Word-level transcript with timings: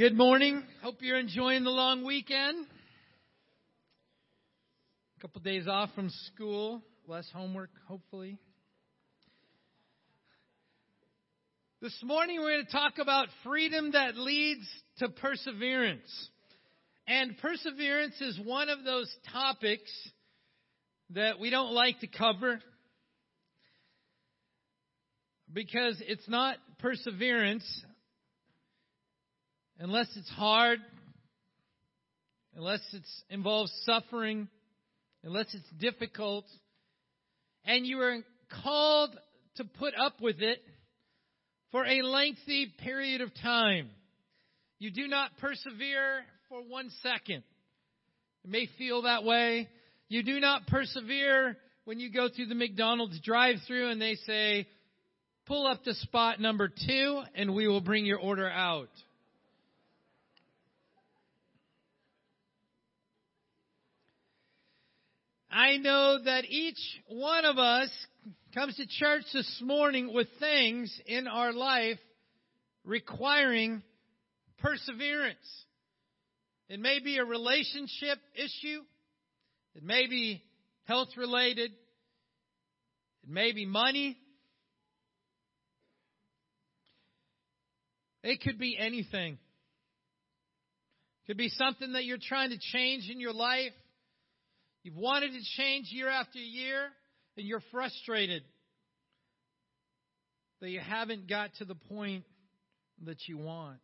Good 0.00 0.16
morning. 0.16 0.62
Hope 0.82 1.02
you're 1.02 1.18
enjoying 1.18 1.62
the 1.62 1.68
long 1.68 2.06
weekend. 2.06 2.64
A 5.18 5.20
couple 5.20 5.42
days 5.42 5.68
off 5.68 5.90
from 5.94 6.08
school, 6.32 6.80
less 7.06 7.28
homework, 7.34 7.68
hopefully. 7.86 8.38
This 11.82 11.94
morning 12.02 12.40
we're 12.40 12.54
going 12.54 12.64
to 12.64 12.72
talk 12.72 12.94
about 12.98 13.28
freedom 13.44 13.92
that 13.92 14.16
leads 14.16 14.66
to 15.00 15.10
perseverance. 15.10 16.30
And 17.06 17.36
perseverance 17.36 18.18
is 18.22 18.40
one 18.42 18.70
of 18.70 18.82
those 18.84 19.14
topics 19.30 19.92
that 21.10 21.38
we 21.38 21.50
don't 21.50 21.74
like 21.74 22.00
to 22.00 22.06
cover 22.06 22.58
because 25.52 26.02
it's 26.08 26.26
not 26.26 26.56
perseverance 26.78 27.84
unless 29.80 30.08
it's 30.14 30.28
hard, 30.30 30.78
unless 32.54 32.80
it 32.92 33.02
involves 33.30 33.72
suffering, 33.84 34.46
unless 35.24 35.46
it's 35.54 35.70
difficult, 35.80 36.44
and 37.64 37.86
you 37.86 37.98
are 38.00 38.18
called 38.62 39.10
to 39.56 39.64
put 39.64 39.94
up 39.98 40.20
with 40.20 40.40
it 40.40 40.58
for 41.72 41.84
a 41.84 42.02
lengthy 42.02 42.72
period 42.78 43.22
of 43.22 43.30
time. 43.42 43.88
You 44.78 44.90
do 44.90 45.08
not 45.08 45.30
persevere 45.38 46.22
for 46.48 46.60
one 46.60 46.90
second. 47.02 47.42
It 48.44 48.50
may 48.50 48.68
feel 48.78 49.02
that 49.02 49.24
way. 49.24 49.68
You 50.08 50.22
do 50.22 50.40
not 50.40 50.66
persevere 50.66 51.56
when 51.84 52.00
you 52.00 52.10
go 52.10 52.28
through 52.34 52.46
the 52.46 52.54
McDonald's 52.54 53.20
drive 53.20 53.56
through 53.66 53.90
and 53.90 54.00
they 54.00 54.16
say, 54.26 54.66
pull 55.46 55.66
up 55.66 55.84
to 55.84 55.94
spot 55.94 56.40
number 56.40 56.68
two 56.68 57.22
and 57.34 57.54
we 57.54 57.68
will 57.68 57.80
bring 57.80 58.04
your 58.04 58.18
order 58.18 58.48
out. 58.48 58.88
I 65.50 65.78
know 65.78 66.18
that 66.24 66.44
each 66.44 66.78
one 67.08 67.44
of 67.44 67.58
us 67.58 67.90
comes 68.54 68.76
to 68.76 68.86
church 68.86 69.24
this 69.32 69.60
morning 69.64 70.14
with 70.14 70.28
things 70.38 70.96
in 71.06 71.26
our 71.26 71.52
life 71.52 71.98
requiring 72.84 73.82
perseverance. 74.58 75.64
It 76.68 76.78
may 76.78 77.00
be 77.00 77.18
a 77.18 77.24
relationship 77.24 78.18
issue. 78.36 78.80
It 79.74 79.82
may 79.82 80.06
be 80.06 80.40
health 80.84 81.08
related. 81.16 81.72
It 83.24 83.28
may 83.28 83.50
be 83.50 83.66
money. 83.66 84.16
It 88.22 88.40
could 88.40 88.58
be 88.58 88.76
anything. 88.78 89.32
It 89.32 91.26
could 91.26 91.38
be 91.38 91.48
something 91.48 91.94
that 91.94 92.04
you're 92.04 92.18
trying 92.22 92.50
to 92.50 92.58
change 92.72 93.08
in 93.10 93.18
your 93.18 93.32
life. 93.32 93.72
You've 94.82 94.96
wanted 94.96 95.32
to 95.32 95.40
change 95.56 95.88
year 95.90 96.08
after 96.08 96.38
year, 96.38 96.88
and 97.36 97.46
you're 97.46 97.62
frustrated 97.70 98.42
that 100.60 100.70
you 100.70 100.80
haven't 100.80 101.28
got 101.28 101.50
to 101.58 101.64
the 101.64 101.74
point 101.74 102.24
that 103.04 103.18
you 103.26 103.38
want. 103.38 103.78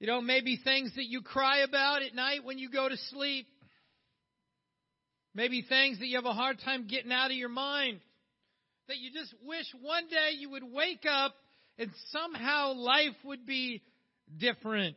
You 0.00 0.06
know, 0.06 0.22
maybe 0.22 0.58
things 0.62 0.92
that 0.96 1.04
you 1.04 1.20
cry 1.20 1.58
about 1.58 2.02
at 2.02 2.14
night 2.14 2.42
when 2.42 2.58
you 2.58 2.70
go 2.70 2.88
to 2.88 2.96
sleep. 3.10 3.46
Maybe 5.34 5.62
things 5.62 5.98
that 5.98 6.06
you 6.06 6.16
have 6.16 6.24
a 6.24 6.32
hard 6.32 6.58
time 6.64 6.86
getting 6.88 7.12
out 7.12 7.30
of 7.30 7.36
your 7.36 7.50
mind. 7.50 8.00
That 8.88 8.96
you 8.96 9.10
just 9.12 9.32
wish 9.44 9.66
one 9.82 10.08
day 10.08 10.36
you 10.38 10.50
would 10.50 10.64
wake 10.64 11.04
up 11.08 11.34
and 11.78 11.90
somehow 12.10 12.72
life 12.72 13.14
would 13.24 13.46
be 13.46 13.82
different. 14.38 14.96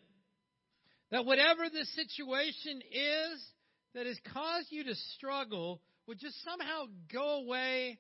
That 1.14 1.26
whatever 1.26 1.70
the 1.70 1.86
situation 1.94 2.82
is 2.92 3.46
that 3.94 4.08
has 4.08 4.18
caused 4.34 4.72
you 4.72 4.84
to 4.86 4.96
struggle 5.16 5.80
would 6.08 6.20
just 6.20 6.44
somehow 6.44 6.86
go 7.14 7.36
away 7.44 8.00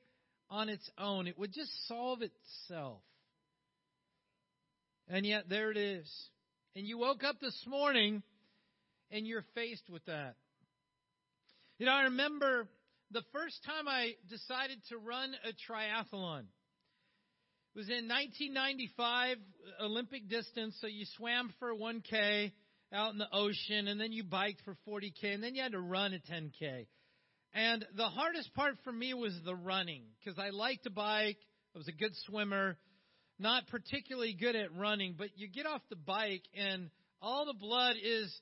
on 0.49 0.67
its 0.67 0.89
own. 0.97 1.27
It 1.27 1.37
would 1.37 1.53
just 1.53 1.69
solve 1.87 2.23
itself. 2.23 3.03
And 5.07 5.27
yet 5.27 5.47
there 5.47 5.69
it 5.69 5.77
is. 5.77 6.11
And 6.75 6.87
you 6.87 6.97
woke 6.97 7.23
up 7.23 7.39
this 7.39 7.55
morning 7.67 8.23
and 9.11 9.27
you're 9.27 9.45
faced 9.53 9.91
with 9.91 10.03
that. 10.05 10.33
You 11.77 11.85
know, 11.85 11.91
I 11.91 12.03
remember 12.05 12.67
the 13.11 13.21
first 13.31 13.63
time 13.63 13.87
I 13.87 14.13
decided 14.27 14.79
to 14.89 14.97
run 14.97 15.35
a 15.47 15.71
triathlon. 15.71 16.45
It 17.75 17.77
was 17.77 17.89
in 17.89 18.07
1995, 18.07 19.37
Olympic 19.83 20.27
distance, 20.29 20.75
so 20.81 20.87
you 20.87 21.05
swam 21.15 21.53
for 21.59 21.75
1K 21.75 22.53
out 22.93 23.11
in 23.11 23.17
the 23.17 23.27
ocean, 23.33 23.87
and 23.87 23.99
then 23.99 24.11
you 24.11 24.23
biked 24.23 24.61
for 24.63 24.77
40K, 24.87 25.33
and 25.33 25.43
then 25.43 25.55
you 25.55 25.63
had 25.63 25.71
to 25.71 25.79
run 25.79 26.13
a 26.13 26.19
10K. 26.31 26.87
And 27.53 27.85
the 27.95 28.07
hardest 28.07 28.53
part 28.53 28.75
for 28.83 28.91
me 28.91 29.13
was 29.13 29.33
the 29.45 29.55
running, 29.55 30.03
because 30.19 30.39
I 30.39 30.49
liked 30.49 30.83
to 30.83 30.89
bike, 30.89 31.37
I 31.75 31.77
was 31.77 31.87
a 31.87 31.91
good 31.91 32.13
swimmer, 32.27 32.77
not 33.39 33.67
particularly 33.67 34.33
good 34.33 34.55
at 34.55 34.75
running, 34.75 35.15
but 35.17 35.29
you 35.35 35.47
get 35.47 35.65
off 35.65 35.81
the 35.89 35.95
bike, 35.95 36.43
and 36.55 36.89
all 37.21 37.45
the 37.45 37.53
blood 37.53 37.95
is 38.01 38.33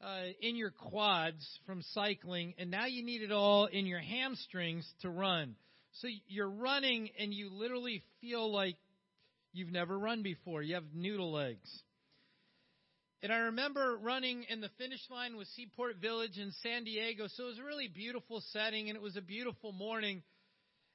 uh, 0.00 0.24
in 0.40 0.56
your 0.56 0.70
quads 0.70 1.44
from 1.66 1.82
cycling, 1.92 2.54
and 2.58 2.70
now 2.70 2.86
you 2.86 3.04
need 3.04 3.22
it 3.22 3.32
all 3.32 3.66
in 3.66 3.86
your 3.86 4.00
hamstrings 4.00 4.86
to 5.02 5.10
run. 5.10 5.54
So 6.00 6.08
you're 6.28 6.50
running, 6.50 7.10
and 7.18 7.32
you 7.32 7.50
literally 7.50 8.02
feel 8.20 8.52
like 8.52 8.76
you've 9.52 9.72
never 9.72 9.98
run 9.98 10.22
before. 10.22 10.62
You 10.62 10.74
have 10.74 10.84
noodle 10.94 11.32
legs. 11.32 11.68
And 13.22 13.32
I 13.32 13.36
remember 13.38 13.96
running 14.00 14.44
in 14.48 14.60
the 14.60 14.68
finish 14.78 15.00
line 15.10 15.36
with 15.36 15.48
Seaport 15.48 15.96
Village 15.96 16.36
in 16.36 16.52
San 16.62 16.84
Diego. 16.84 17.26
So 17.28 17.44
it 17.44 17.46
was 17.46 17.58
a 17.58 17.64
really 17.64 17.88
beautiful 17.88 18.42
setting 18.52 18.88
and 18.88 18.96
it 18.96 19.02
was 19.02 19.16
a 19.16 19.22
beautiful 19.22 19.72
morning. 19.72 20.22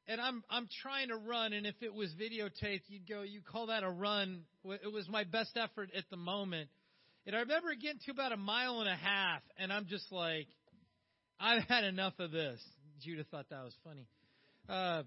And 0.08 0.22
I'm 0.22 0.44
I'm 0.50 0.68
trying 0.82 1.10
to 1.10 1.18
run 1.18 1.54
and 1.54 1.66
if 1.66 1.76
it 1.82 1.94
was 1.94 2.14
videotaped, 2.14 2.84
you'd 2.88 3.08
go, 3.10 3.24
you 3.24 3.42
call 3.42 3.68
that 3.68 3.84
a 3.84 3.90
run. 3.90 4.44
It 4.64 4.92
was 4.92 5.10
my 5.10 5.24
best 5.24 5.58
effort 5.58 5.90
at 5.98 6.04
the 6.12 6.18
moment. 6.18 6.70
And 7.26 7.36
I 7.36 7.40
remember 7.40 7.74
getting 7.76 8.00
to 8.06 8.12
about 8.12 8.32
a 8.32 8.38
mile 8.38 8.82
and 8.82 8.90
a 8.90 8.96
half 8.96 9.42
and 9.58 9.74
I'm 9.74 9.88
just 9.88 10.12
like, 10.12 10.48
I've 11.40 11.64
had 11.64 11.84
enough 11.84 12.14
of 12.20 12.32
this. 12.32 12.62
Judah 13.04 13.24
thought 13.32 13.50
that 13.50 13.64
was 13.64 13.76
funny. 13.84 14.06
Uh, 14.70 15.04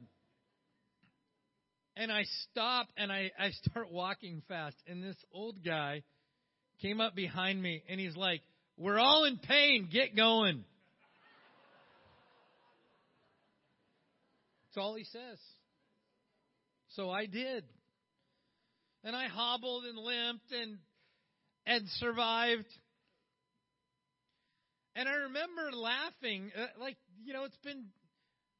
and 1.96 2.10
I 2.10 2.24
stop 2.50 2.88
and 2.96 3.12
I, 3.12 3.30
I 3.38 3.50
start 3.50 3.92
walking 3.92 4.42
fast. 4.48 4.76
And 4.88 5.02
this 5.02 5.16
old 5.32 5.64
guy 5.64 6.02
came 6.80 7.00
up 7.00 7.14
behind 7.14 7.62
me 7.62 7.82
and 7.88 7.98
he's 8.00 8.16
like, 8.16 8.40
We're 8.76 8.98
all 8.98 9.24
in 9.24 9.38
pain. 9.38 9.88
Get 9.92 10.16
going. 10.16 10.64
That's 14.66 14.84
all 14.84 14.94
he 14.94 15.04
says. 15.04 15.38
So 16.96 17.10
I 17.10 17.26
did. 17.26 17.64
And 19.04 19.14
I 19.14 19.28
hobbled 19.28 19.84
and 19.84 19.98
limped 19.98 20.50
and 20.52 20.78
and 21.66 21.88
survived. 21.98 22.66
And 24.96 25.08
I 25.08 25.12
remember 25.12 25.72
laughing, 25.72 26.52
uh, 26.56 26.66
like, 26.80 26.96
you 27.24 27.32
know, 27.32 27.44
it's 27.44 27.56
been 27.64 27.86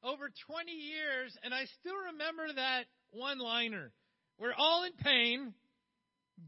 over 0.03 0.29
20 0.47 0.71
years, 0.71 1.35
and 1.43 1.53
I 1.53 1.65
still 1.79 1.95
remember 2.11 2.53
that 2.55 2.83
one 3.11 3.39
liner. 3.39 3.91
We're 4.37 4.53
all 4.53 4.83
in 4.83 4.91
pain. 5.01 5.53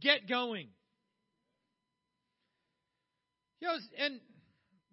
Get 0.01 0.28
going. 0.28 0.67
You 3.59 3.68
know, 3.68 3.78
and 3.97 4.19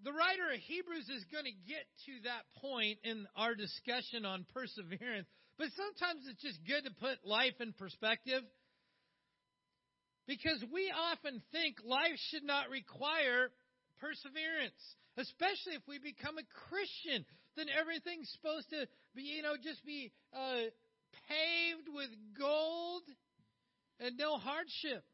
the 0.05 0.13
writer 0.13 0.53
of 0.53 0.61
Hebrews 0.61 1.09
is 1.09 1.25
going 1.33 1.45
to 1.45 1.57
get 1.69 1.85
to 2.09 2.13
that 2.25 2.45
point 2.61 2.99
in 3.05 3.27
our 3.37 3.55
discussion 3.55 4.25
on 4.25 4.47
perseverance, 4.53 5.29
but 5.59 5.69
sometimes 5.77 6.25
it's 6.29 6.41
just 6.41 6.61
good 6.65 6.85
to 6.85 6.93
put 7.01 7.25
life 7.25 7.61
in 7.61 7.73
perspective. 7.73 8.43
Because 10.27 10.65
we 10.73 10.89
often 10.89 11.43
think 11.53 11.77
life 11.85 12.17
should 12.33 12.45
not 12.45 12.71
require 12.71 13.53
perseverance, 14.01 14.81
especially 15.17 15.77
if 15.77 15.85
we 15.87 16.01
become 16.01 16.41
a 16.41 16.49
Christian. 16.69 17.25
Then 17.57 17.67
everything's 17.69 18.33
supposed 18.33 18.71
to 18.71 18.89
be, 19.15 19.23
you 19.37 19.43
know, 19.43 19.61
just 19.61 19.85
be 19.85 20.13
uh, 20.33 20.73
paved 21.29 21.89
with 21.93 22.09
gold 22.39 23.05
and 24.01 24.17
no 24.17 24.39
hardship. 24.39 25.05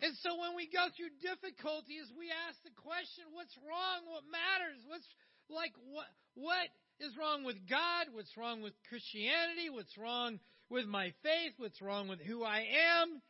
And 0.00 0.12
so 0.20 0.36
when 0.36 0.52
we 0.52 0.68
go 0.68 0.92
through 0.92 1.16
difficulties, 1.24 2.12
we 2.18 2.28
ask 2.28 2.60
the 2.64 2.76
question, 2.76 3.32
what's 3.32 3.56
wrong? 3.64 4.04
What 4.12 4.28
matters? 4.28 4.84
What's 4.84 5.08
like 5.48 5.72
what 5.88 6.06
what 6.34 6.68
is 7.00 7.16
wrong 7.16 7.44
with 7.44 7.56
God? 7.68 8.12
What's 8.12 8.36
wrong 8.36 8.60
with 8.60 8.74
Christianity? 8.88 9.70
What's 9.70 9.96
wrong 9.96 10.38
with 10.68 10.86
my 10.86 11.12
faith? 11.22 11.56
What's 11.56 11.80
wrong 11.80 12.08
with 12.08 12.20
who 12.20 12.44
I 12.44 12.66
am? 13.00 13.22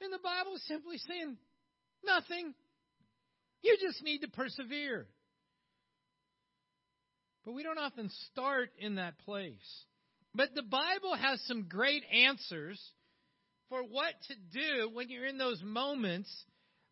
And 0.00 0.12
the 0.12 0.22
Bible 0.22 0.56
is 0.56 0.66
simply 0.66 0.98
saying, 0.98 1.36
nothing. 2.04 2.54
You 3.62 3.76
just 3.80 4.02
need 4.02 4.20
to 4.20 4.28
persevere. 4.28 5.06
But 7.44 7.52
we 7.52 7.62
don't 7.62 7.78
often 7.78 8.10
start 8.30 8.70
in 8.78 8.96
that 8.96 9.18
place. 9.20 9.84
But 10.34 10.54
the 10.54 10.62
Bible 10.62 11.14
has 11.14 11.40
some 11.46 11.66
great 11.68 12.02
answers 12.12 12.80
for 13.68 13.82
what 13.82 14.14
to 14.28 14.34
do 14.52 14.90
when 14.92 15.08
you're 15.08 15.26
in 15.26 15.38
those 15.38 15.62
moments 15.62 16.30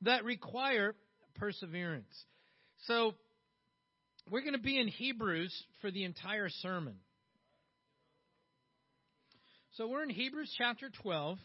that 0.03 0.25
require 0.25 0.95
perseverance. 1.37 2.13
So, 2.87 3.15
we're 4.31 4.41
going 4.41 4.55
to 4.55 4.59
be 4.59 4.79
in 4.79 4.89
Hebrews 4.89 5.55
for 5.81 5.91
the 5.91 6.05
entire 6.05 6.49
sermon. 6.49 6.97
So, 9.73 9.87
we're 9.89 10.03
in 10.03 10.11
Hebrews 10.11 10.55
chapter 10.57 10.89
12, 11.03 11.39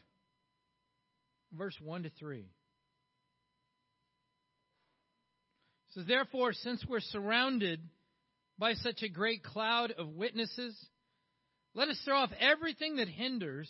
verse 1.53 1.75
1 1.81 2.03
to 2.03 2.11
3. 2.19 2.39
It 2.39 2.45
says, 5.93 6.05
Therefore, 6.07 6.53
since 6.53 6.85
we're 6.87 6.99
surrounded 6.99 7.81
by 8.57 8.73
such 8.73 9.01
a 9.03 9.09
great 9.09 9.43
cloud 9.43 9.91
of 9.91 10.09
witnesses, 10.09 10.77
let 11.73 11.87
us 11.87 11.99
throw 12.05 12.17
off 12.17 12.31
everything 12.39 12.97
that 12.97 13.07
hinders 13.07 13.69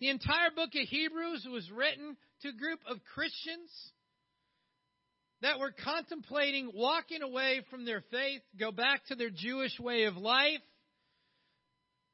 The 0.00 0.10
entire 0.10 0.50
book 0.54 0.70
of 0.74 0.88
Hebrews 0.88 1.46
was 1.50 1.70
written 1.70 2.16
to 2.42 2.48
a 2.48 2.52
group 2.52 2.80
of 2.88 2.98
Christians 3.14 3.70
that 5.40 5.58
were 5.58 5.72
contemplating 5.84 6.70
walking 6.74 7.22
away 7.22 7.62
from 7.70 7.86
their 7.86 8.02
faith, 8.10 8.42
go 8.58 8.72
back 8.72 9.06
to 9.06 9.14
their 9.14 9.30
Jewish 9.30 9.78
way 9.80 10.04
of 10.04 10.16
life, 10.16 10.60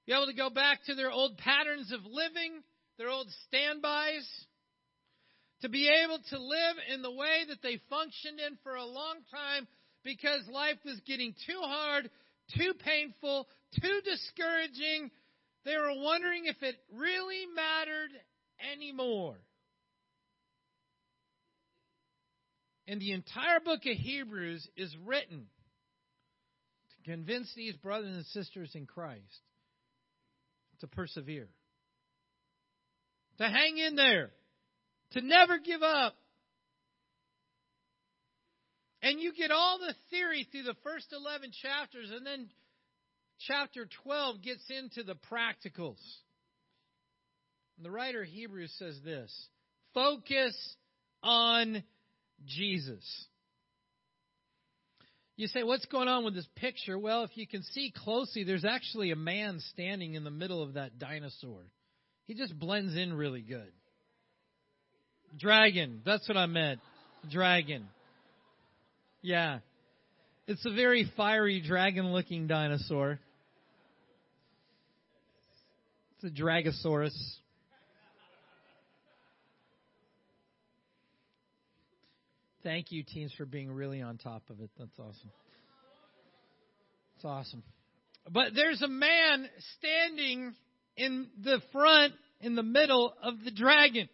be 0.06 0.12
able 0.12 0.26
to 0.26 0.32
go 0.32 0.50
back 0.50 0.84
to 0.86 0.94
their 0.94 1.10
old 1.10 1.38
patterns 1.38 1.92
of 1.92 2.04
living, 2.04 2.62
their 2.98 3.08
old 3.08 3.28
standbys, 3.48 4.28
to 5.62 5.68
be 5.68 5.88
able 5.88 6.18
to 6.30 6.38
live 6.38 6.76
in 6.92 7.02
the 7.02 7.10
way 7.10 7.44
that 7.48 7.62
they 7.62 7.80
functioned 7.90 8.38
in 8.38 8.58
for 8.62 8.76
a 8.76 8.84
long 8.84 9.16
time 9.30 9.66
because 10.04 10.46
life 10.48 10.78
was 10.84 11.00
getting 11.06 11.34
too 11.46 11.60
hard, 11.62 12.10
too 12.56 12.74
painful, 12.84 13.48
too 13.80 14.00
discouraging, 14.04 15.10
they 15.64 15.76
were 15.76 15.94
wondering 15.96 16.46
if 16.46 16.56
it 16.62 16.76
really 16.94 17.46
mattered 17.54 18.10
anymore. 18.72 19.36
And 22.86 23.00
the 23.00 23.12
entire 23.12 23.60
book 23.60 23.80
of 23.86 23.96
Hebrews 23.96 24.68
is 24.76 24.94
written 25.04 25.46
to 26.90 27.10
convince 27.10 27.52
these 27.54 27.76
brothers 27.76 28.16
and 28.16 28.26
sisters 28.26 28.72
in 28.74 28.86
Christ 28.86 29.22
to 30.80 30.88
persevere, 30.88 31.48
to 33.38 33.44
hang 33.44 33.78
in 33.78 33.94
there, 33.94 34.30
to 35.12 35.20
never 35.20 35.58
give 35.58 35.82
up. 35.82 36.14
And 39.00 39.20
you 39.20 39.32
get 39.32 39.50
all 39.50 39.78
the 39.78 39.94
theory 40.10 40.46
through 40.50 40.64
the 40.64 40.76
first 40.82 41.12
11 41.12 41.52
chapters, 41.62 42.10
and 42.10 42.26
then 42.26 42.48
chapter 43.46 43.88
12 44.04 44.42
gets 44.42 44.62
into 44.70 45.02
the 45.02 45.16
practicals. 45.30 46.00
The 47.82 47.90
writer 47.90 48.22
of 48.22 48.28
Hebrews 48.28 48.72
says 48.78 48.98
this 49.04 49.32
focus 49.94 50.56
on 51.22 51.82
Jesus. 52.46 53.26
You 55.36 55.48
say, 55.48 55.62
what's 55.62 55.86
going 55.86 56.08
on 56.08 56.24
with 56.24 56.34
this 56.34 56.46
picture? 56.56 56.98
Well, 56.98 57.24
if 57.24 57.30
you 57.36 57.46
can 57.46 57.62
see 57.62 57.92
closely, 58.04 58.44
there's 58.44 58.64
actually 58.64 59.10
a 59.10 59.16
man 59.16 59.60
standing 59.72 60.14
in 60.14 60.24
the 60.24 60.30
middle 60.30 60.62
of 60.62 60.74
that 60.74 60.98
dinosaur. 60.98 61.62
He 62.24 62.34
just 62.34 62.56
blends 62.58 62.96
in 62.96 63.14
really 63.14 63.40
good. 63.40 63.72
Dragon, 65.38 66.02
that's 66.04 66.28
what 66.28 66.36
I 66.36 66.46
meant. 66.46 66.80
Dragon. 67.30 67.88
Yeah. 69.22 69.60
It's 70.46 70.64
a 70.66 70.70
very 70.72 71.10
fiery 71.16 71.62
dragon 71.66 72.12
looking 72.12 72.46
dinosaur. 72.46 73.18
It's 76.22 76.38
a 76.38 76.42
Dragosaurus. 76.42 77.10
Thank 82.62 82.92
you, 82.92 83.02
teams, 83.02 83.32
for 83.36 83.44
being 83.44 83.72
really 83.72 84.02
on 84.02 84.18
top 84.18 84.42
of 84.48 84.60
it. 84.60 84.70
That's 84.78 84.96
awesome. 85.00 85.30
It's 87.16 87.24
awesome. 87.24 87.64
But 88.30 88.54
there's 88.54 88.82
a 88.82 88.88
man 88.88 89.48
standing 89.78 90.54
in 90.96 91.26
the 91.42 91.60
front, 91.72 92.12
in 92.40 92.54
the 92.54 92.62
middle 92.62 93.12
of 93.20 93.42
the 93.44 93.50
dragon. 93.50 94.08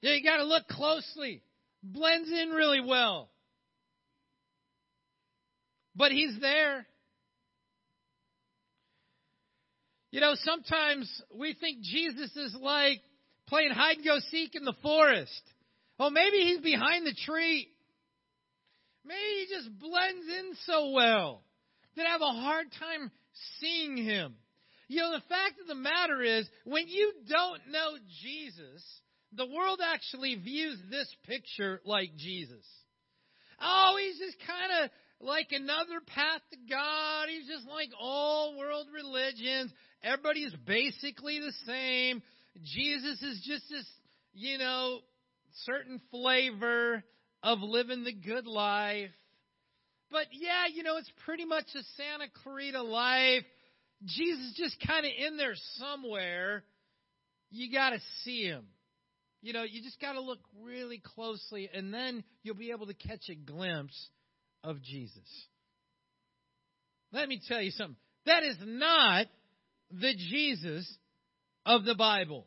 Yeah, 0.00 0.14
you 0.14 0.24
got 0.24 0.38
to 0.38 0.44
look 0.44 0.66
closely. 0.66 1.42
Blends 1.84 2.30
in 2.30 2.50
really 2.50 2.80
well. 2.80 3.28
But 5.94 6.10
he's 6.10 6.40
there. 6.40 6.84
You 10.16 10.22
know, 10.22 10.34
sometimes 10.34 11.22
we 11.38 11.52
think 11.52 11.82
Jesus 11.82 12.34
is 12.36 12.56
like 12.58 13.02
playing 13.48 13.72
hide 13.72 13.96
and 13.98 14.04
go 14.06 14.16
seek 14.30 14.54
in 14.54 14.64
the 14.64 14.72
forest. 14.82 15.42
Oh, 16.00 16.08
maybe 16.08 16.38
he's 16.38 16.60
behind 16.60 17.06
the 17.06 17.14
tree. 17.26 17.68
Maybe 19.04 19.20
he 19.20 19.54
just 19.54 19.78
blends 19.78 20.26
in 20.26 20.54
so 20.64 20.92
well 20.92 21.42
that 21.98 22.06
I 22.06 22.12
have 22.12 22.22
a 22.22 22.32
hard 22.32 22.68
time 22.80 23.10
seeing 23.60 23.98
him. 23.98 24.36
You 24.88 25.02
know, 25.02 25.12
the 25.12 25.28
fact 25.28 25.60
of 25.60 25.66
the 25.66 25.74
matter 25.74 26.22
is, 26.22 26.48
when 26.64 26.88
you 26.88 27.12
don't 27.28 27.70
know 27.70 27.98
Jesus, 28.22 28.82
the 29.34 29.44
world 29.44 29.80
actually 29.84 30.36
views 30.36 30.78
this 30.90 31.14
picture 31.28 31.82
like 31.84 32.16
Jesus. 32.16 32.64
Oh, 33.60 33.98
he's 34.00 34.18
just 34.18 34.38
kind 34.46 34.82
of 34.82 34.90
like 35.20 35.48
another 35.52 36.00
path 36.06 36.40
to 36.52 36.58
God. 36.70 37.28
He's 37.28 37.48
just 37.48 37.66
like 37.68 37.90
all 38.00 38.56
world 38.56 38.86
religions. 38.94 39.72
Everybody's 40.06 40.54
basically 40.64 41.40
the 41.40 41.52
same. 41.66 42.22
Jesus 42.62 43.20
is 43.22 43.42
just 43.44 43.68
this, 43.68 43.84
you 44.34 44.56
know, 44.56 45.00
certain 45.64 46.00
flavor 46.12 47.02
of 47.42 47.58
living 47.60 48.04
the 48.04 48.12
good 48.12 48.46
life. 48.46 49.10
But 50.12 50.26
yeah, 50.30 50.66
you 50.72 50.84
know, 50.84 50.96
it's 50.96 51.10
pretty 51.24 51.44
much 51.44 51.64
a 51.74 51.82
Santa 51.96 52.30
Clarita 52.44 52.82
life. 52.82 53.42
Jesus 54.04 54.54
just 54.56 54.76
kind 54.86 55.04
of 55.04 55.12
in 55.26 55.36
there 55.36 55.54
somewhere. 55.74 56.62
You 57.50 57.72
got 57.72 57.90
to 57.90 57.98
see 58.22 58.44
him. 58.44 58.66
You 59.42 59.54
know, 59.54 59.64
you 59.64 59.82
just 59.82 60.00
got 60.00 60.12
to 60.12 60.20
look 60.20 60.38
really 60.62 61.02
closely, 61.14 61.68
and 61.72 61.92
then 61.92 62.22
you'll 62.44 62.54
be 62.54 62.70
able 62.70 62.86
to 62.86 62.94
catch 62.94 63.28
a 63.28 63.34
glimpse 63.34 64.08
of 64.62 64.82
Jesus. 64.82 65.46
Let 67.12 67.28
me 67.28 67.40
tell 67.48 67.60
you 67.60 67.70
something. 67.72 67.96
That 68.26 68.44
is 68.44 68.56
not 68.64 69.26
the 69.90 70.14
Jesus 70.14 70.92
of 71.64 71.84
the 71.84 71.94
Bible. 71.94 72.46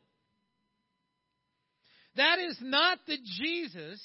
That 2.16 2.40
is 2.40 2.58
not 2.62 3.00
the 3.08 3.18
Jesus 3.40 4.02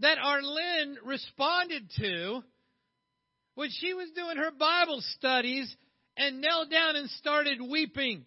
that 0.00 0.18
Arlene 0.18 0.96
responded 1.04 1.90
to 1.98 2.42
when 3.54 3.70
she 3.70 3.94
was 3.94 4.10
doing 4.14 4.36
her 4.36 4.50
Bible 4.50 5.00
studies 5.16 5.74
and 6.16 6.40
knelt 6.40 6.70
down 6.70 6.96
and 6.96 7.08
started 7.10 7.58
weeping. 7.60 8.24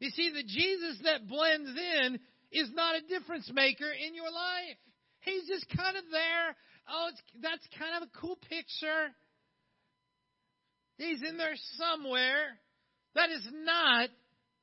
You 0.00 0.10
see, 0.10 0.30
the 0.30 0.42
Jesus 0.42 0.98
that 1.04 1.28
blends 1.28 1.70
in 1.70 2.20
is 2.52 2.70
not 2.72 2.96
a 2.96 3.08
difference 3.08 3.50
maker 3.52 3.90
in 3.90 4.14
your 4.14 4.30
life. 4.30 4.78
He's 5.20 5.46
just 5.48 5.66
kind 5.76 5.96
of 5.96 6.04
there. 6.10 6.56
Oh, 6.90 7.10
that's 7.42 7.66
kind 7.78 8.02
of 8.02 8.08
a 8.08 8.18
cool 8.20 8.36
picture. 8.48 9.08
He's 10.98 11.22
in 11.22 11.38
there 11.38 11.54
somewhere. 11.76 12.58
That 13.14 13.30
is 13.30 13.46
not 13.64 14.10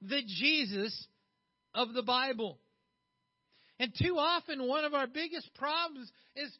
the 0.01 0.22
Jesus 0.25 1.08
of 1.74 1.94
the 1.94 2.04
Bible. 2.04 2.60
And 3.80 3.92
too 4.01 4.18
often, 4.18 4.68
one 4.68 4.86
of 4.86 4.94
our 4.94 5.08
biggest 5.08 5.50
problems 5.56 6.10
is 6.36 6.51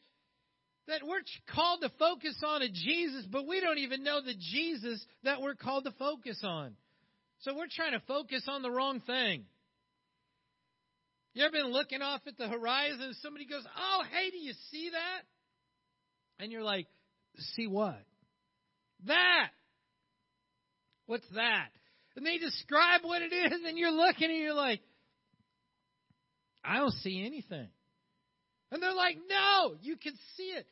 that 0.88 1.02
we're 1.06 1.22
called 1.54 1.82
to 1.82 1.92
focus 1.98 2.42
on 2.46 2.62
a 2.62 2.70
Jesus, 2.70 3.26
but 3.30 3.48
we 3.48 3.62
don't 3.62 3.78
even 3.80 4.04
know 4.04 4.22
the 4.22 4.36
Jesus 4.38 5.04
that 5.24 5.42
we're 5.42 5.56
called 5.56 5.86
to 5.86 5.92
focus 5.92 6.40
on. 6.44 6.76
So 7.40 7.56
we're 7.56 7.68
trying 7.72 7.94
to 7.94 8.06
focus 8.08 8.44
on 8.48 8.62
the 8.62 8.72
wrong 8.72 9.02
thing. 9.02 9.46
You 11.34 11.44
ever 11.44 11.52
been 11.52 11.74
looking 11.74 12.02
off 12.02 12.22
at 12.28 12.38
the 12.38 12.48
horizon 12.48 13.02
and 13.02 13.16
somebody 13.22 13.46
goes, 13.46 13.64
Oh, 13.78 14.04
hey, 14.12 14.30
do 14.32 14.38
you 14.38 14.54
see 14.72 14.90
that? 14.92 16.44
And 16.44 16.52
you're 16.52 16.64
like, 16.64 16.88
See 17.56 17.68
what? 17.68 18.00
That. 19.06 19.50
What's 21.08 21.28
that? 21.36 21.70
And 22.16 22.26
they 22.26 22.38
describe 22.38 23.02
what 23.04 23.22
it 23.22 23.34
is, 23.34 23.62
and 23.66 23.78
you're 23.78 23.92
looking 23.92 24.30
and 24.30 24.40
you're 24.40 24.54
like, 24.54 24.80
I 26.64 26.78
don't 26.78 26.94
see 26.94 27.24
anything. 27.26 27.68
And 28.72 28.82
they're 28.82 28.94
like, 28.94 29.18
No, 29.30 29.76
you 29.82 29.98
can 29.98 30.14
see 30.36 30.44
it. 30.44 30.66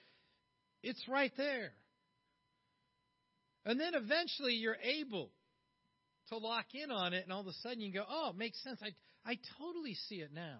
It's 0.82 1.02
right 1.08 1.32
there. 1.38 1.72
And 3.66 3.80
then 3.80 3.94
eventually 3.94 4.54
you're 4.54 4.78
able 4.84 5.30
to 6.30 6.38
lock 6.38 6.66
in 6.74 6.92
on 6.92 7.14
it, 7.14 7.24
and 7.24 7.32
all 7.32 7.42
of 7.42 7.48
a 7.48 7.54
sudden 7.62 7.82
you 7.82 7.94
go, 7.94 8.04
Oh, 8.10 8.32
it 8.32 8.38
makes 8.38 8.62
sense. 8.64 8.80
I, 8.82 8.94
I 9.30 9.38
totally 9.60 9.96
see 10.10 10.16
it 10.16 10.32
now. 10.34 10.60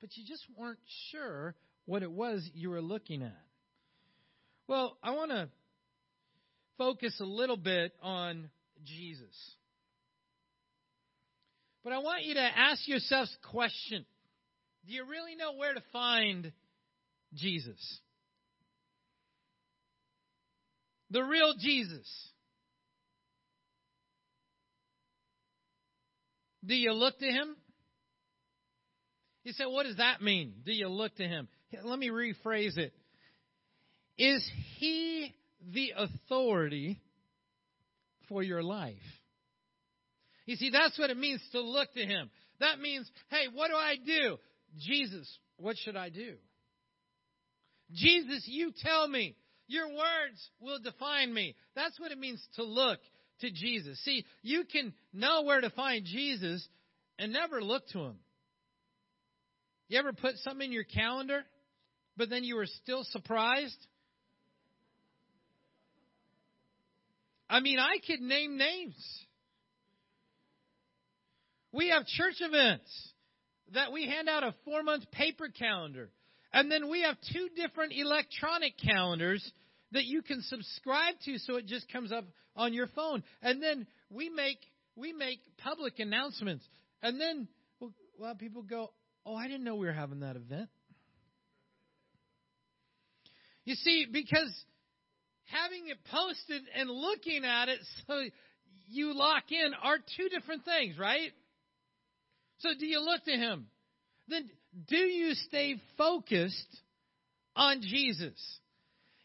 But 0.00 0.10
you 0.16 0.24
just 0.26 0.44
weren't 0.56 0.80
sure 1.10 1.54
what 1.84 2.02
it 2.02 2.10
was 2.10 2.48
you 2.54 2.70
were 2.70 2.80
looking 2.80 3.22
at. 3.22 3.44
Well, 4.66 4.96
I 5.02 5.12
want 5.12 5.30
to 5.30 5.48
focus 6.78 7.18
a 7.20 7.24
little 7.24 7.56
bit 7.56 7.92
on 8.02 8.48
Jesus. 8.84 9.56
But 11.84 11.92
I 11.92 11.98
want 11.98 12.24
you 12.24 12.34
to 12.34 12.40
ask 12.40 12.86
yourselves 12.86 13.36
a 13.42 13.48
question 13.48 14.04
Do 14.86 14.92
you 14.92 15.04
really 15.04 15.34
know 15.36 15.54
where 15.54 15.74
to 15.74 15.82
find 15.92 16.52
Jesus? 17.34 18.00
The 21.10 21.22
real 21.22 21.54
Jesus. 21.58 22.08
Do 26.64 26.74
you 26.74 26.92
look 26.92 27.18
to 27.18 27.26
him? 27.26 27.56
You 29.44 29.52
say, 29.52 29.64
what 29.66 29.84
does 29.84 29.96
that 29.96 30.22
mean? 30.22 30.54
Do 30.64 30.72
you 30.72 30.88
look 30.88 31.16
to 31.16 31.24
him? 31.24 31.48
Let 31.82 31.98
me 31.98 32.10
rephrase 32.10 32.78
it. 32.78 32.92
Is 34.16 34.48
he 34.78 35.34
the 35.72 35.92
authority 35.96 37.00
for 38.32 38.42
your 38.42 38.62
life? 38.62 38.96
You 40.46 40.56
see, 40.56 40.70
that's 40.70 40.98
what 40.98 41.10
it 41.10 41.18
means 41.18 41.42
to 41.52 41.60
look 41.60 41.92
to 41.92 42.04
him. 42.04 42.30
That 42.60 42.80
means, 42.80 43.08
hey, 43.30 43.46
what 43.52 43.68
do 43.68 43.76
I 43.76 43.96
do? 44.04 44.38
Jesus, 44.78 45.28
what 45.58 45.76
should 45.76 45.96
I 45.96 46.08
do? 46.08 46.34
Jesus, 47.92 48.44
you 48.46 48.72
tell 48.82 49.06
me. 49.06 49.36
Your 49.68 49.88
words 49.88 50.50
will 50.60 50.80
define 50.80 51.32
me. 51.32 51.54
That's 51.76 51.98
what 52.00 52.10
it 52.10 52.18
means 52.18 52.42
to 52.56 52.64
look 52.64 52.98
to 53.40 53.50
Jesus. 53.50 54.02
See, 54.04 54.24
you 54.42 54.64
can 54.64 54.92
know 55.12 55.42
where 55.42 55.60
to 55.60 55.70
find 55.70 56.04
Jesus 56.04 56.66
and 57.18 57.32
never 57.32 57.62
look 57.62 57.86
to 57.88 58.00
him. 58.00 58.16
You 59.88 59.98
ever 59.98 60.12
put 60.12 60.36
something 60.38 60.66
in 60.66 60.72
your 60.72 60.84
calendar, 60.84 61.44
but 62.16 62.28
then 62.28 62.44
you 62.44 62.56
were 62.56 62.66
still 62.66 63.04
surprised? 63.10 63.76
I 67.52 67.60
mean, 67.60 67.78
I 67.78 67.98
could 68.06 68.22
name 68.22 68.56
names. 68.56 68.96
We 71.70 71.90
have 71.90 72.06
church 72.06 72.36
events 72.40 73.12
that 73.74 73.92
we 73.92 74.06
hand 74.06 74.26
out 74.26 74.42
a 74.42 74.54
four 74.64 74.82
month 74.82 75.10
paper 75.10 75.48
calendar. 75.50 76.08
And 76.54 76.72
then 76.72 76.88
we 76.88 77.02
have 77.02 77.16
two 77.30 77.48
different 77.54 77.92
electronic 77.94 78.78
calendars 78.82 79.46
that 79.92 80.06
you 80.06 80.22
can 80.22 80.40
subscribe 80.40 81.16
to 81.26 81.38
so 81.40 81.56
it 81.56 81.66
just 81.66 81.92
comes 81.92 82.10
up 82.10 82.24
on 82.56 82.72
your 82.72 82.86
phone. 82.86 83.22
And 83.42 83.62
then 83.62 83.86
we 84.08 84.30
make 84.30 84.58
we 84.96 85.12
make 85.12 85.40
public 85.58 85.98
announcements. 85.98 86.64
And 87.02 87.20
then 87.20 87.48
well, 88.18 88.34
people 88.34 88.62
go, 88.62 88.92
"Oh, 89.26 89.34
I 89.36 89.46
didn't 89.46 89.64
know 89.64 89.76
we 89.76 89.86
were 89.86 89.92
having 89.92 90.20
that 90.20 90.36
event." 90.36 90.70
You 93.66 93.74
see, 93.74 94.06
because 94.10 94.50
having 95.44 95.88
it 95.88 95.98
posted 96.10 96.62
and 96.74 96.90
looking 96.90 97.44
at 97.44 97.68
it 97.68 97.80
so 98.06 98.22
you 98.88 99.14
lock 99.14 99.44
in 99.50 99.72
are 99.82 99.98
two 100.16 100.28
different 100.28 100.64
things, 100.64 100.98
right? 100.98 101.32
So 102.58 102.70
do 102.78 102.86
you 102.86 103.00
look 103.00 103.24
to 103.24 103.32
him? 103.32 103.66
Then 104.28 104.48
do 104.88 104.96
you 104.96 105.34
stay 105.34 105.76
focused 105.98 106.80
on 107.56 107.80
Jesus? 107.82 108.40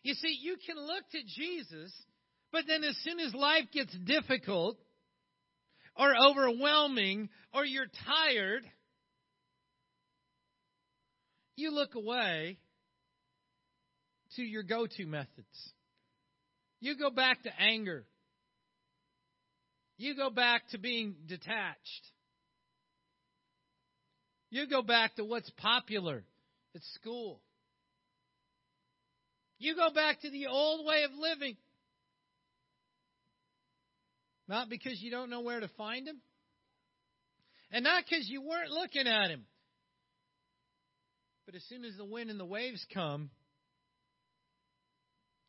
You 0.03 0.13
see, 0.15 0.37
you 0.41 0.57
can 0.65 0.77
look 0.77 1.03
to 1.11 1.19
Jesus, 1.35 1.93
but 2.51 2.63
then 2.67 2.83
as 2.83 2.95
soon 3.03 3.19
as 3.19 3.33
life 3.33 3.65
gets 3.73 3.95
difficult 4.05 4.77
or 5.95 6.13
overwhelming 6.15 7.29
or 7.53 7.65
you're 7.65 7.87
tired, 8.05 8.63
you 11.55 11.71
look 11.71 11.95
away 11.95 12.57
to 14.35 14.43
your 14.43 14.63
go 14.63 14.87
to 14.87 15.05
methods. 15.05 15.73
You 16.79 16.97
go 16.97 17.09
back 17.09 17.43
to 17.43 17.49
anger. 17.59 18.05
You 19.97 20.15
go 20.15 20.29
back 20.29 20.63
to 20.71 20.77
being 20.77 21.15
detached. 21.25 22.11
You 24.49 24.67
go 24.67 24.81
back 24.81 25.15
to 25.15 25.25
what's 25.25 25.49
popular 25.57 26.23
at 26.75 26.81
school. 26.95 27.41
You 29.59 29.75
go 29.75 29.89
back 29.93 30.21
to 30.21 30.29
the 30.29 30.47
old 30.47 30.85
way 30.85 31.03
of 31.03 31.11
living. 31.17 31.57
Not 34.47 34.69
because 34.69 35.01
you 35.01 35.11
don't 35.11 35.29
know 35.29 35.41
where 35.41 35.59
to 35.59 35.67
find 35.77 36.07
him. 36.07 36.21
And 37.71 37.83
not 37.83 38.03
because 38.07 38.29
you 38.29 38.41
weren't 38.41 38.71
looking 38.71 39.07
at 39.07 39.29
him. 39.29 39.45
But 41.45 41.55
as 41.55 41.63
soon 41.69 41.83
as 41.83 41.97
the 41.97 42.05
wind 42.05 42.29
and 42.29 42.39
the 42.39 42.45
waves 42.45 42.85
come, 42.93 43.29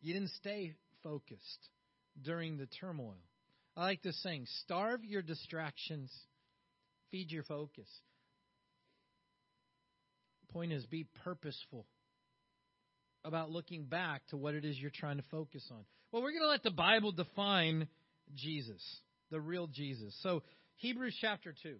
you 0.00 0.14
didn't 0.14 0.30
stay 0.30 0.74
focused 1.08 1.68
during 2.22 2.58
the 2.58 2.66
turmoil. 2.80 3.16
I 3.76 3.84
like 3.84 4.02
this 4.02 4.20
saying 4.22 4.46
starve 4.64 5.04
your 5.04 5.22
distractions, 5.22 6.12
feed 7.10 7.30
your 7.30 7.44
focus. 7.44 7.88
Point 10.52 10.72
is, 10.72 10.84
be 10.86 11.06
purposeful 11.24 11.86
about 13.24 13.50
looking 13.50 13.84
back 13.84 14.22
to 14.28 14.36
what 14.36 14.54
it 14.54 14.64
is 14.64 14.78
you're 14.78 14.90
trying 14.90 15.18
to 15.18 15.24
focus 15.30 15.66
on. 15.70 15.84
Well, 16.10 16.22
we're 16.22 16.32
going 16.32 16.42
to 16.42 16.48
let 16.48 16.62
the 16.62 16.70
Bible 16.70 17.12
define 17.12 17.86
Jesus, 18.34 18.82
the 19.30 19.40
real 19.40 19.66
Jesus. 19.66 20.16
So, 20.22 20.42
Hebrews 20.76 21.16
chapter 21.20 21.54
2. 21.62 21.76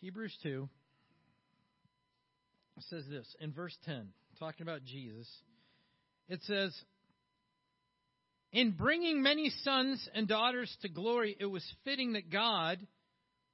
Hebrews 0.00 0.36
2 0.42 0.68
says 2.90 3.04
this 3.08 3.34
in 3.40 3.52
verse 3.52 3.76
10, 3.86 4.08
talking 4.38 4.62
about 4.62 4.84
Jesus. 4.84 5.28
It 6.28 6.42
says, 6.44 6.74
In 8.52 8.72
bringing 8.72 9.22
many 9.22 9.50
sons 9.62 10.08
and 10.14 10.28
daughters 10.28 10.74
to 10.82 10.88
glory, 10.88 11.36
it 11.38 11.46
was 11.46 11.64
fitting 11.84 12.14
that 12.14 12.30
God, 12.30 12.78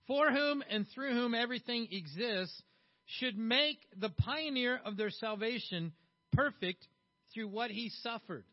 for 0.07 0.31
whom 0.31 0.63
and 0.71 0.87
through 0.95 1.15
whom 1.15 1.35
everything 1.35 1.89
exists, 1.91 2.63
should 3.07 3.39
make 3.39 3.79
the 3.97 4.11
pioneer 4.11 4.81
of 4.85 4.97
their 4.97 5.11
salvation 5.11 5.93
perfect 6.33 6.87
through 7.33 7.49
what 7.49 7.71
he 7.71 7.91
suffered. 8.03 8.45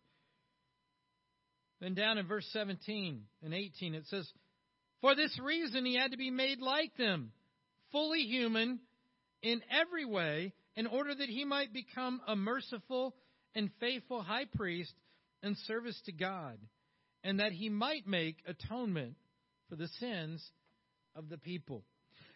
Then 1.81 1.93
down 1.93 2.17
in 2.17 2.25
verse 2.25 2.47
17 2.53 3.21
and 3.43 3.53
18, 3.53 3.95
it 3.95 4.05
says, 4.07 4.29
For 5.01 5.13
this 5.13 5.37
reason 5.43 5.85
he 5.85 5.95
had 5.95 6.11
to 6.11 6.17
be 6.17 6.31
made 6.31 6.59
like 6.59 6.95
them, 6.97 7.31
fully 7.91 8.21
human 8.21 8.79
in 9.41 9.61
every 9.69 10.05
way, 10.05 10.53
in 10.75 10.87
order 10.87 11.13
that 11.13 11.29
he 11.29 11.45
might 11.45 11.73
become 11.73 12.21
a 12.27 12.35
merciful 12.35 13.13
and 13.55 13.69
faithful 13.79 14.21
high 14.21 14.45
priest 14.55 14.93
in 15.43 15.55
service 15.67 15.99
to 16.05 16.11
God, 16.11 16.57
and 17.23 17.39
that 17.39 17.51
he 17.51 17.69
might 17.69 18.07
make 18.07 18.37
atonement 18.47 19.15
for 19.69 19.75
the 19.75 19.87
sins 19.99 20.45
of 21.15 21.29
the 21.29 21.37
people. 21.37 21.83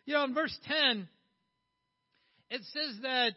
You 0.06 0.14
know, 0.14 0.24
in 0.24 0.34
verse 0.34 0.58
10, 0.68 1.08
it 2.50 2.62
says 2.74 3.00
that 3.04 3.34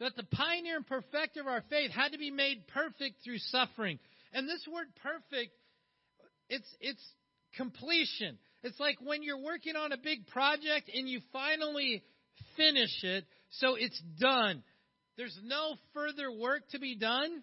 that 0.00 0.16
the 0.16 0.24
pioneer 0.24 0.76
and 0.76 0.86
perfecter 0.86 1.40
of 1.40 1.46
our 1.46 1.62
faith 1.70 1.90
had 1.90 2.12
to 2.12 2.18
be 2.18 2.30
made 2.30 2.66
perfect 2.68 3.22
through 3.24 3.38
suffering. 3.38 3.98
And 4.32 4.48
this 4.48 4.66
word 4.72 4.86
perfect, 5.02 5.52
it's 6.48 6.68
it's 6.80 7.02
completion. 7.56 8.38
It's 8.62 8.78
like 8.80 8.98
when 9.02 9.22
you're 9.22 9.38
working 9.38 9.76
on 9.76 9.92
a 9.92 9.96
big 9.96 10.26
project 10.26 10.90
and 10.92 11.08
you 11.08 11.20
finally 11.32 12.02
finish 12.56 13.02
it, 13.02 13.24
so 13.50 13.76
it's 13.76 14.00
done. 14.18 14.62
There's 15.16 15.38
no 15.44 15.74
further 15.92 16.30
work 16.30 16.62
to 16.70 16.78
be 16.78 16.96
done. 16.96 17.42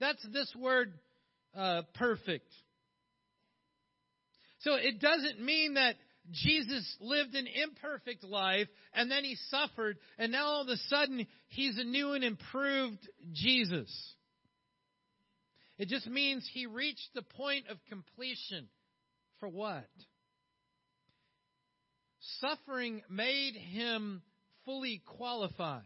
That's 0.00 0.24
this 0.32 0.52
word 0.58 0.92
uh, 1.56 1.82
perfect. 1.94 2.50
So 4.60 4.74
it 4.74 5.00
doesn't 5.00 5.40
mean 5.40 5.74
that 5.74 5.96
Jesus 6.30 6.96
lived 7.00 7.34
an 7.34 7.46
imperfect 7.46 8.24
life 8.24 8.68
and 8.92 9.10
then 9.10 9.24
he 9.24 9.36
suffered, 9.50 9.98
and 10.18 10.32
now 10.32 10.46
all 10.46 10.62
of 10.62 10.68
a 10.68 10.76
sudden 10.88 11.26
he's 11.48 11.78
a 11.78 11.84
new 11.84 12.12
and 12.12 12.24
improved 12.24 13.08
Jesus. 13.32 14.14
It 15.78 15.88
just 15.88 16.06
means 16.06 16.48
he 16.52 16.66
reached 16.66 17.08
the 17.14 17.22
point 17.22 17.66
of 17.68 17.78
completion. 17.88 18.68
For 19.38 19.48
what? 19.48 19.86
suffering 22.40 23.02
made 23.08 23.54
him 23.54 24.22
fully 24.64 25.02
qualified 25.06 25.82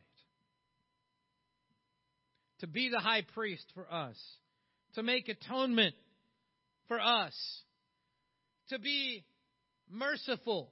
to 2.62 2.68
be 2.68 2.88
the 2.88 3.00
high 3.00 3.22
priest 3.34 3.66
for 3.74 3.92
us, 3.92 4.16
to 4.94 5.02
make 5.02 5.28
atonement 5.28 5.96
for 6.86 7.00
us, 7.00 7.34
to 8.68 8.78
be 8.78 9.24
merciful. 9.90 10.70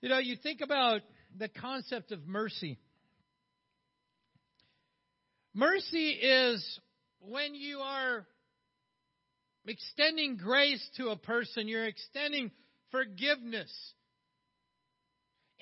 You 0.00 0.08
know, 0.08 0.18
you 0.18 0.36
think 0.42 0.62
about 0.62 1.02
the 1.36 1.48
concept 1.48 2.12
of 2.12 2.26
mercy. 2.26 2.78
Mercy 5.52 6.12
is 6.12 6.80
when 7.20 7.54
you 7.54 7.80
are 7.80 8.26
extending 9.66 10.38
grace 10.38 10.82
to 10.96 11.10
a 11.10 11.16
person, 11.16 11.68
you're 11.68 11.86
extending 11.86 12.50
forgiveness. 12.90 13.70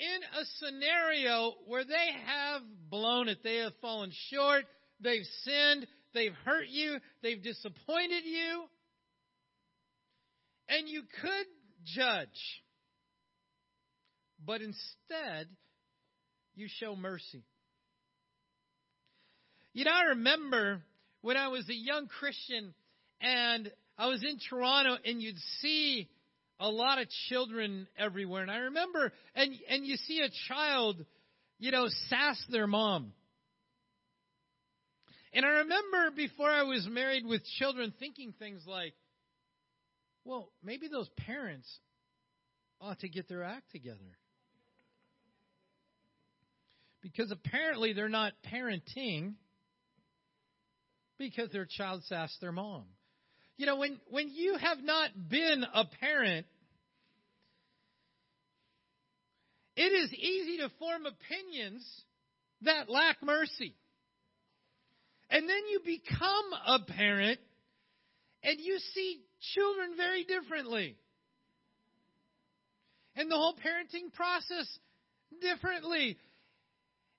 In 0.01 0.41
a 0.41 0.45
scenario 0.59 1.53
where 1.67 1.85
they 1.85 2.09
have 2.25 2.63
blown 2.89 3.29
it, 3.29 3.43
they 3.45 3.57
have 3.57 3.75
fallen 3.83 4.11
short, 4.31 4.65
they've 4.99 5.27
sinned, 5.45 5.87
they've 6.15 6.33
hurt 6.47 6.69
you, 6.69 6.97
they've 7.23 7.43
disappointed 7.43 8.25
you, 8.25 8.65
and 10.71 10.89
you 10.89 11.03
could 11.21 11.47
judge. 11.85 12.63
But 14.43 14.63
instead, 14.63 15.49
you 16.55 16.67
show 16.79 16.97
mercy. 16.97 17.45
You 19.75 19.85
know, 19.85 19.93
I 19.93 20.09
remember 20.11 20.81
when 21.21 21.37
I 21.37 21.49
was 21.49 21.69
a 21.69 21.75
young 21.75 22.07
Christian 22.07 22.73
and 23.21 23.71
I 23.99 24.07
was 24.07 24.25
in 24.25 24.39
Toronto 24.49 24.97
and 25.05 25.21
you'd 25.21 25.39
see 25.61 26.09
a 26.61 26.69
lot 26.69 27.01
of 27.01 27.09
children 27.29 27.89
everywhere. 27.99 28.43
And 28.43 28.51
I 28.51 28.59
remember, 28.59 29.13
and, 29.35 29.53
and 29.69 29.87
you 29.87 29.97
see 29.97 30.21
a 30.21 30.29
child, 30.53 31.05
you 31.59 31.73
know, 31.73 31.89
sass 32.09 32.41
their 32.51 32.67
mom. 32.67 33.13
And 35.33 35.47
I 35.47 35.49
remember 35.49 36.11
before 36.15 36.51
I 36.51 36.65
was 36.65 36.87
married 36.91 37.25
with 37.25 37.43
children 37.59 37.93
thinking 37.99 38.35
things 38.39 38.63
like, 38.67 38.93
well, 40.25 40.51
maybe 40.63 40.89
those 40.89 41.09
parents 41.27 41.69
ought 42.81 42.99
to 43.01 43.09
get 43.09 43.29
their 43.29 43.43
act 43.43 43.71
together. 43.73 43.99
Because 47.01 47.31
apparently 47.31 47.95
they're 47.95 48.11
not 48.11 48.33
parenting 48.53 49.35
because 51.19 51.51
their 51.51 51.67
child 51.67 52.03
sassed 52.05 52.39
their 52.41 52.53
mom. 52.53 52.85
You 53.61 53.67
know, 53.67 53.77
when, 53.77 54.01
when 54.09 54.31
you 54.31 54.57
have 54.57 54.83
not 54.83 55.11
been 55.29 55.67
a 55.75 55.85
parent, 56.01 56.47
it 59.77 59.83
is 59.83 60.11
easy 60.15 60.57
to 60.63 60.71
form 60.79 61.03
opinions 61.05 61.87
that 62.63 62.89
lack 62.89 63.23
mercy. 63.23 63.75
And 65.29 65.47
then 65.47 65.61
you 65.71 65.81
become 65.85 66.45
a 66.69 66.79
parent 66.91 67.39
and 68.43 68.59
you 68.61 68.79
see 68.95 69.21
children 69.53 69.91
very 69.95 70.25
differently. 70.25 70.97
And 73.15 73.31
the 73.31 73.37
whole 73.37 73.57
parenting 73.57 74.11
process 74.15 74.67
differently. 75.43 76.17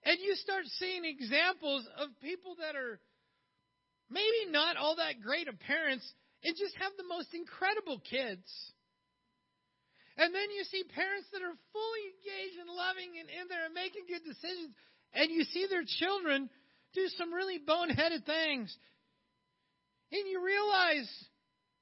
And 0.02 0.18
you 0.20 0.34
start 0.38 0.64
seeing 0.80 1.06
examples 1.06 1.88
of 2.00 2.10
people 2.20 2.56
that 2.62 2.76
are 2.76 3.00
maybe 4.10 4.50
not 4.50 4.76
all 4.78 4.96
that 4.96 5.22
great 5.22 5.48
of 5.48 5.60
parents, 5.60 6.12
and 6.44 6.56
just 6.58 6.76
have 6.78 6.92
the 6.98 7.08
most 7.08 7.34
incredible 7.34 8.02
kids. 8.02 8.46
And 10.18 10.34
then 10.36 10.52
you 10.52 10.64
see 10.66 10.84
parents 10.84 11.28
that 11.32 11.42
are 11.42 11.56
fully 11.72 12.04
engaged 12.14 12.58
and 12.60 12.70
loving 12.70 13.18
and 13.20 13.30
in 13.30 13.48
there 13.48 13.66
and 13.66 13.74
making 13.74 14.10
good 14.10 14.26
decisions, 14.26 14.76
and 15.14 15.32
you 15.32 15.44
see 15.46 15.68
their 15.70 15.86
children 15.86 16.50
do 16.94 17.08
some 17.18 17.34
really 17.34 17.60
boneheaded 17.60 18.26
things. 18.26 18.76
And 20.12 20.28
you 20.28 20.44
realize, 20.44 21.10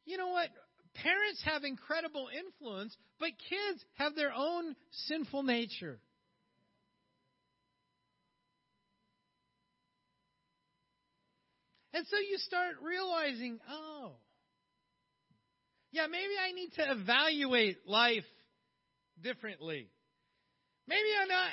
you 0.06 0.17
know 0.17 0.30
what? 0.30 0.50
Parents 0.93 1.41
have 1.45 1.63
incredible 1.63 2.30
influence, 2.30 2.95
but 3.19 3.30
kids 3.50 3.84
have 3.95 4.15
their 4.15 4.32
own 4.34 4.76
sinful 5.08 5.43
nature. 5.43 6.00
And 11.93 12.06
so 12.08 12.17
you 12.17 12.38
start 12.38 12.76
realizing, 12.84 13.60
oh, 13.69 14.13
yeah, 15.91 16.08
maybe 16.08 16.34
I 16.41 16.52
need 16.52 16.73
to 16.73 16.91
evaluate 16.91 17.88
life 17.88 18.25
differently. 19.21 19.89
Maybe 20.88 21.08
I 21.21 21.25
not 21.25 21.49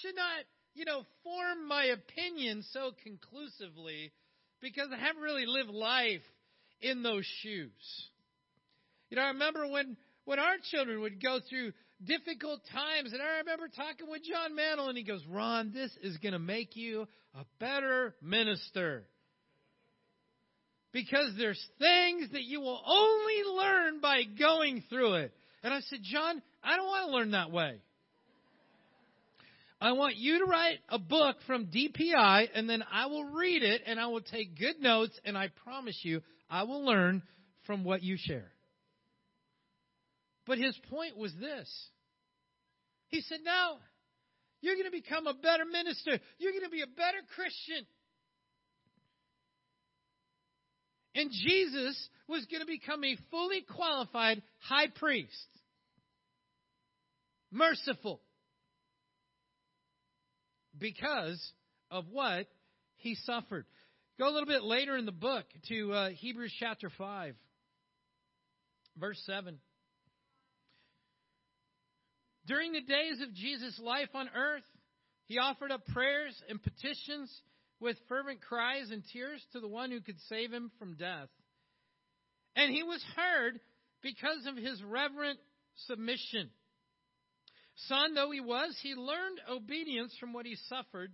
should 0.00 0.16
not, 0.16 0.44
you 0.74 0.84
know, 0.84 1.02
form 1.22 1.68
my 1.68 1.84
opinion 1.84 2.64
so 2.72 2.92
conclusively 3.02 4.12
because 4.60 4.88
I 4.92 4.98
haven't 4.98 5.22
really 5.22 5.46
lived 5.46 5.70
life 5.70 6.22
in 6.80 7.02
those 7.02 7.26
shoes. 7.42 8.10
You 9.10 9.16
know, 9.16 9.22
I 9.22 9.28
remember 9.28 9.66
when 9.68 9.96
when 10.24 10.38
our 10.38 10.56
children 10.70 11.00
would 11.00 11.22
go 11.22 11.40
through 11.48 11.72
difficult 12.02 12.60
times, 12.72 13.12
and 13.12 13.22
I 13.22 13.38
remember 13.38 13.68
talking 13.68 14.08
with 14.08 14.22
John 14.24 14.54
Mantle, 14.54 14.88
and 14.88 14.98
he 14.98 15.04
goes, 15.04 15.24
"Ron, 15.26 15.72
this 15.72 15.90
is 16.02 16.16
going 16.18 16.32
to 16.32 16.38
make 16.38 16.76
you 16.76 17.06
a 17.34 17.44
better 17.60 18.14
minister." 18.22 19.04
Because 20.94 21.32
there's 21.36 21.60
things 21.80 22.30
that 22.32 22.44
you 22.44 22.60
will 22.60 22.80
only 22.86 23.42
learn 23.58 24.00
by 24.00 24.22
going 24.38 24.84
through 24.88 25.14
it. 25.14 25.34
And 25.64 25.74
I 25.74 25.80
said, 25.80 25.98
John, 26.02 26.40
I 26.62 26.76
don't 26.76 26.86
want 26.86 27.10
to 27.10 27.16
learn 27.16 27.30
that 27.32 27.50
way. 27.50 27.80
I 29.80 29.92
want 29.92 30.14
you 30.16 30.38
to 30.38 30.44
write 30.44 30.78
a 30.88 31.00
book 31.00 31.36
from 31.48 31.66
DPI, 31.66 32.48
and 32.54 32.70
then 32.70 32.84
I 32.90 33.06
will 33.06 33.24
read 33.24 33.64
it, 33.64 33.82
and 33.86 33.98
I 33.98 34.06
will 34.06 34.20
take 34.20 34.56
good 34.56 34.80
notes, 34.80 35.18
and 35.24 35.36
I 35.36 35.48
promise 35.64 35.98
you, 36.04 36.22
I 36.48 36.62
will 36.62 36.86
learn 36.86 37.22
from 37.66 37.82
what 37.82 38.02
you 38.02 38.16
share. 38.16 38.52
But 40.46 40.58
his 40.58 40.78
point 40.90 41.16
was 41.16 41.34
this. 41.34 41.88
He 43.08 43.20
said, 43.22 43.40
Now, 43.44 43.78
you're 44.60 44.76
going 44.76 44.86
to 44.86 44.92
become 44.92 45.26
a 45.26 45.34
better 45.34 45.64
minister. 45.64 46.20
You're 46.38 46.52
going 46.52 46.64
to 46.64 46.70
be 46.70 46.82
a 46.82 46.86
better 46.86 47.18
Christian. 47.34 47.84
And 51.14 51.30
Jesus 51.30 52.08
was 52.28 52.44
going 52.46 52.60
to 52.60 52.66
become 52.66 53.04
a 53.04 53.16
fully 53.30 53.64
qualified 53.76 54.42
high 54.58 54.88
priest. 54.88 55.30
Merciful. 57.52 58.20
Because 60.76 61.40
of 61.90 62.06
what 62.10 62.46
he 62.96 63.14
suffered. 63.14 63.64
Go 64.18 64.28
a 64.28 64.32
little 64.32 64.46
bit 64.46 64.62
later 64.62 64.96
in 64.96 65.06
the 65.06 65.12
book 65.12 65.44
to 65.68 65.92
uh, 65.92 66.08
Hebrews 66.10 66.52
chapter 66.58 66.90
5, 66.96 67.34
verse 68.98 69.20
7. 69.26 69.58
During 72.46 72.72
the 72.72 72.80
days 72.80 73.20
of 73.22 73.34
Jesus' 73.34 73.78
life 73.82 74.10
on 74.14 74.28
earth, 74.34 74.64
he 75.26 75.38
offered 75.38 75.70
up 75.70 75.86
prayers 75.86 76.34
and 76.48 76.62
petitions 76.62 77.32
with 77.80 77.96
fervent 78.08 78.40
cries 78.40 78.90
and 78.90 79.02
tears 79.12 79.44
to 79.52 79.60
the 79.60 79.68
one 79.68 79.90
who 79.90 80.00
could 80.00 80.20
save 80.28 80.52
him 80.52 80.70
from 80.78 80.94
death. 80.94 81.28
And 82.56 82.72
he 82.72 82.82
was 82.82 83.04
heard 83.16 83.60
because 84.02 84.46
of 84.46 84.56
his 84.56 84.82
reverent 84.82 85.38
submission. 85.86 86.50
Son 87.88 88.14
though 88.14 88.30
he 88.30 88.40
was, 88.40 88.76
he 88.82 88.94
learned 88.94 89.40
obedience 89.50 90.14
from 90.20 90.32
what 90.32 90.46
he 90.46 90.56
suffered, 90.68 91.12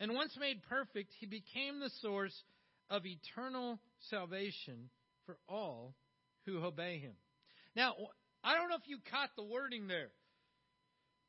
and 0.00 0.14
once 0.14 0.36
made 0.40 0.62
perfect, 0.68 1.12
he 1.20 1.26
became 1.26 1.80
the 1.80 1.90
source 2.00 2.34
of 2.90 3.02
eternal 3.04 3.78
salvation 4.10 4.90
for 5.26 5.36
all 5.48 5.94
who 6.46 6.62
obey 6.64 6.98
him. 6.98 7.14
Now, 7.76 7.94
I 8.42 8.54
don't 8.54 8.68
know 8.68 8.76
if 8.76 8.88
you 8.88 8.98
caught 9.10 9.30
the 9.36 9.44
wording 9.44 9.86
there. 9.86 10.10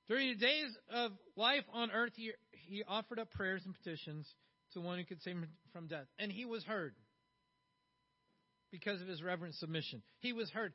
During 0.08 0.30
the 0.30 0.46
days 0.46 0.78
of 0.94 1.12
life 1.36 1.64
on 1.74 1.92
earth, 1.92 2.14
he, 2.16 2.32
he 2.52 2.84
offered 2.88 3.20
up 3.20 3.32
prayers 3.32 3.62
and 3.66 3.74
petitions 3.74 4.28
to 4.74 4.82
one 4.82 5.00
who 5.00 5.06
could 5.06 5.22
save 5.24 5.36
him 5.36 5.48
from 5.74 5.88
death. 5.88 6.06
And 6.20 6.32
he 6.32 6.46
was 6.46 6.64
heard 6.64 6.94
because 8.72 9.02
of 9.02 9.08
his 9.08 9.24
reverent 9.24 9.56
submission. 9.56 10.04
He 10.20 10.34
was 10.34 10.50
heard. 10.52 10.74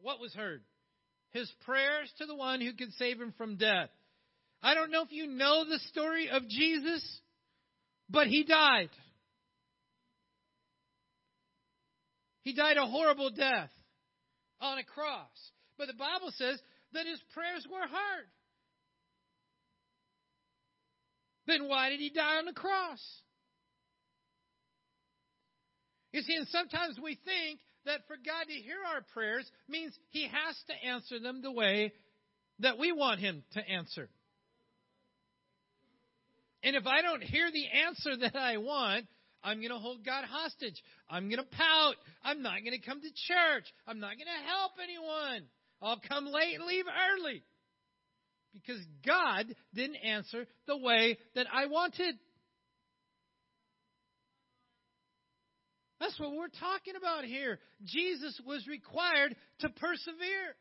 What 0.00 0.20
was 0.20 0.32
heard? 0.34 0.62
His 1.32 1.50
prayers 1.64 2.10
to 2.18 2.26
the 2.26 2.34
one 2.34 2.60
who 2.60 2.72
could 2.72 2.92
save 2.94 3.20
him 3.20 3.34
from 3.36 3.56
death. 3.56 3.90
I 4.62 4.74
don't 4.74 4.90
know 4.90 5.02
if 5.02 5.12
you 5.12 5.26
know 5.26 5.64
the 5.68 5.80
story 5.90 6.30
of 6.30 6.48
Jesus, 6.48 7.20
but 8.08 8.28
he 8.28 8.44
died. 8.44 8.90
He 12.42 12.54
died 12.54 12.76
a 12.76 12.86
horrible 12.86 13.30
death 13.30 13.70
on 14.60 14.78
a 14.78 14.84
cross. 14.84 15.28
But 15.76 15.88
the 15.88 15.94
Bible 15.94 16.30
says 16.36 16.60
that 16.94 17.06
his 17.06 17.20
prayers 17.32 17.66
were 17.70 17.86
heard. 17.86 18.28
Then 21.46 21.68
why 21.68 21.90
did 21.90 22.00
he 22.00 22.10
die 22.10 22.38
on 22.38 22.46
the 22.46 22.52
cross? 22.52 23.00
You 26.12 26.22
see, 26.22 26.36
and 26.36 26.46
sometimes 26.48 26.98
we 27.02 27.18
think 27.24 27.58
that 27.86 28.06
for 28.06 28.14
God 28.16 28.46
to 28.46 28.54
hear 28.54 28.76
our 28.86 29.02
prayers 29.12 29.50
means 29.68 29.92
He 30.10 30.22
has 30.22 30.56
to 30.68 30.88
answer 30.88 31.18
them 31.18 31.42
the 31.42 31.50
way 31.50 31.92
that 32.60 32.78
we 32.78 32.92
want 32.92 33.18
Him 33.18 33.42
to 33.54 33.68
answer. 33.68 34.08
And 36.62 36.76
if 36.76 36.86
I 36.86 37.02
don't 37.02 37.22
hear 37.22 37.50
the 37.50 37.66
answer 37.86 38.16
that 38.20 38.36
I 38.36 38.58
want, 38.58 39.06
I'm 39.42 39.58
going 39.58 39.70
to 39.70 39.78
hold 39.78 40.04
God 40.04 40.24
hostage. 40.24 40.80
I'm 41.10 41.24
going 41.28 41.42
to 41.42 41.56
pout. 41.56 41.96
I'm 42.22 42.42
not 42.42 42.60
going 42.64 42.78
to 42.80 42.86
come 42.86 43.00
to 43.00 43.08
church. 43.08 43.64
I'm 43.86 44.00
not 44.00 44.12
going 44.16 44.30
to 44.30 44.48
help 44.48 44.72
anyone. 44.82 45.48
I'll 45.84 46.00
come 46.08 46.26
late 46.26 46.54
and 46.54 46.64
leave 46.64 46.86
early. 46.86 47.42
Because 48.54 48.80
God 49.06 49.46
didn't 49.74 49.96
answer 49.96 50.46
the 50.66 50.76
way 50.76 51.18
that 51.34 51.46
I 51.52 51.66
wanted. 51.66 52.14
That's 56.00 56.18
what 56.18 56.32
we're 56.32 56.48
talking 56.48 56.94
about 56.96 57.24
here. 57.24 57.58
Jesus 57.84 58.40
was 58.46 58.66
required 58.66 59.34
to 59.60 59.68
persevere. 59.68 60.56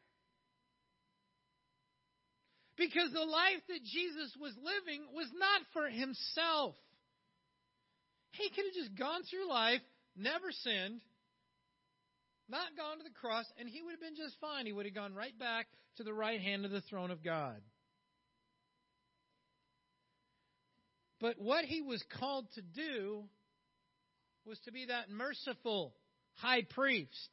Because 2.75 3.11
the 3.13 3.19
life 3.19 3.61
that 3.69 3.83
Jesus 3.83 4.35
was 4.39 4.53
living 4.57 5.05
was 5.13 5.27
not 5.37 5.61
for 5.73 5.87
himself. 5.87 6.75
He 8.31 8.49
could 8.49 8.65
have 8.65 8.73
just 8.73 8.97
gone 8.97 9.21
through 9.29 9.47
life, 9.47 9.81
never 10.17 10.51
sinned, 10.51 11.01
not 12.49 12.75
gone 12.77 12.97
to 12.97 13.03
the 13.03 13.09
cross, 13.09 13.45
and 13.57 13.67
he 13.67 13.81
would 13.81 13.91
have 13.91 14.01
been 14.01 14.15
just 14.15 14.35
fine. 14.39 14.65
He 14.65 14.73
would 14.73 14.85
have 14.85 14.95
gone 14.95 15.13
right 15.13 15.37
back 15.37 15.67
to 15.97 16.03
the 16.03 16.13
right 16.13 16.39
hand 16.39 16.65
of 16.65 16.71
the 16.71 16.81
throne 16.81 17.11
of 17.11 17.23
God. 17.23 17.61
But 21.19 21.39
what 21.39 21.63
he 21.65 21.81
was 21.81 22.03
called 22.19 22.47
to 22.55 22.61
do 22.61 23.23
was 24.45 24.59
to 24.65 24.71
be 24.71 24.87
that 24.87 25.09
merciful 25.09 25.93
high 26.35 26.63
priest. 26.63 27.29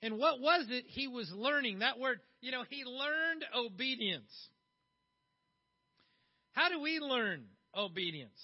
And 0.00 0.16
what 0.16 0.40
was 0.40 0.66
it 0.70 0.84
he 0.86 1.08
was 1.08 1.30
learning? 1.34 1.80
That 1.80 1.98
word, 1.98 2.20
you 2.40 2.52
know, 2.52 2.64
he 2.68 2.84
learned 2.84 3.44
obedience. 3.54 4.30
How 6.52 6.68
do 6.70 6.80
we 6.80 7.00
learn 7.00 7.44
obedience? 7.76 8.38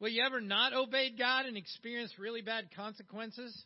Well, 0.00 0.10
you 0.10 0.22
ever 0.24 0.40
not 0.40 0.74
obeyed 0.74 1.18
God 1.18 1.46
and 1.46 1.56
experienced 1.56 2.18
really 2.18 2.42
bad 2.42 2.68
consequences? 2.74 3.64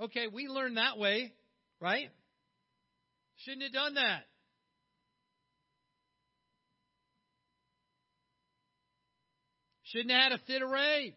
Okay, 0.00 0.26
we 0.32 0.46
learn 0.46 0.74
that 0.74 0.98
way, 0.98 1.32
right? 1.80 2.10
Shouldn't 3.38 3.62
have 3.62 3.72
done 3.72 3.94
that. 3.94 4.22
Shouldn't 9.84 10.10
have 10.10 10.32
had 10.32 10.32
a 10.32 10.44
fit 10.46 10.62
of 10.62 10.68
rage. 10.68 11.14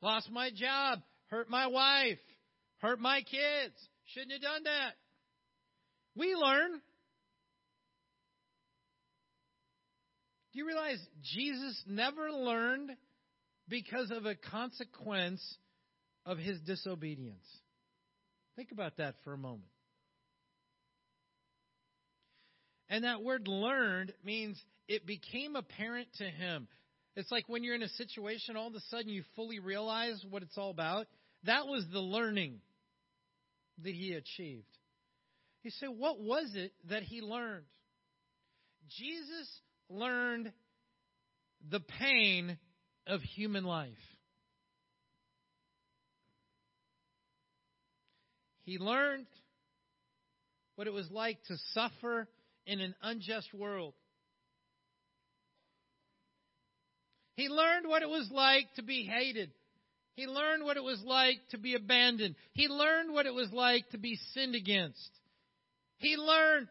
Lost 0.00 0.30
my 0.30 0.50
job, 0.50 1.00
hurt 1.26 1.50
my 1.50 1.66
wife, 1.66 2.18
hurt 2.78 3.00
my 3.00 3.20
kids. 3.22 3.74
Shouldn't 4.14 4.32
have 4.32 4.42
done 4.42 4.64
that. 4.64 4.92
We 6.14 6.36
learn. 6.36 6.80
Do 10.56 10.60
you 10.60 10.68
realize 10.68 11.06
Jesus 11.22 11.82
never 11.86 12.30
learned 12.32 12.90
because 13.68 14.10
of 14.10 14.24
a 14.24 14.34
consequence 14.34 15.42
of 16.24 16.38
his 16.38 16.58
disobedience? 16.60 17.44
Think 18.56 18.72
about 18.72 18.96
that 18.96 19.16
for 19.22 19.34
a 19.34 19.36
moment. 19.36 19.68
And 22.88 23.04
that 23.04 23.22
word 23.22 23.46
learned 23.46 24.14
means 24.24 24.58
it 24.88 25.06
became 25.06 25.56
apparent 25.56 26.08
to 26.20 26.24
him. 26.24 26.68
It's 27.16 27.30
like 27.30 27.44
when 27.48 27.62
you're 27.62 27.74
in 27.74 27.82
a 27.82 27.88
situation, 27.90 28.56
all 28.56 28.68
of 28.68 28.74
a 28.74 28.80
sudden 28.88 29.10
you 29.10 29.24
fully 29.34 29.58
realize 29.58 30.24
what 30.30 30.42
it's 30.42 30.56
all 30.56 30.70
about. 30.70 31.06
That 31.44 31.66
was 31.66 31.84
the 31.92 32.00
learning 32.00 32.60
that 33.84 33.92
he 33.92 34.14
achieved. 34.14 34.64
He 35.60 35.68
said, 35.68 35.90
What 35.90 36.18
was 36.18 36.50
it 36.54 36.72
that 36.88 37.02
he 37.02 37.20
learned? 37.20 37.66
Jesus 38.88 39.48
learned 39.88 40.52
the 41.70 41.80
pain 41.80 42.58
of 43.06 43.20
human 43.20 43.64
life. 43.64 43.92
He 48.62 48.78
learned 48.78 49.26
what 50.74 50.86
it 50.86 50.92
was 50.92 51.10
like 51.10 51.38
to 51.44 51.56
suffer 51.72 52.28
in 52.66 52.80
an 52.80 52.94
unjust 53.02 53.54
world. 53.54 53.94
He 57.36 57.48
learned 57.48 57.86
what 57.86 58.02
it 58.02 58.08
was 58.08 58.28
like 58.32 58.66
to 58.76 58.82
be 58.82 59.04
hated. 59.04 59.50
He 60.16 60.26
learned 60.26 60.64
what 60.64 60.78
it 60.78 60.82
was 60.82 61.02
like 61.04 61.36
to 61.50 61.58
be 61.58 61.74
abandoned. 61.74 62.34
He 62.52 62.68
learned 62.68 63.12
what 63.12 63.26
it 63.26 63.34
was 63.34 63.52
like 63.52 63.88
to 63.90 63.98
be 63.98 64.18
sinned 64.32 64.54
against. 64.54 65.10
He 65.98 66.16
learned 66.16 66.68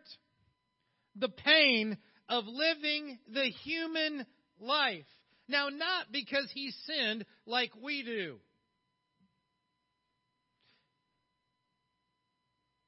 the 1.16 1.30
pain 1.30 1.98
of 2.30 2.46
living 2.48 3.20
the 3.34 3.50
human 3.64 4.26
life. 4.60 5.06
Now, 5.48 5.70
not 5.70 6.12
because 6.12 6.50
he 6.54 6.72
sinned 6.86 7.26
like 7.46 7.72
we 7.82 8.04
do, 8.04 8.38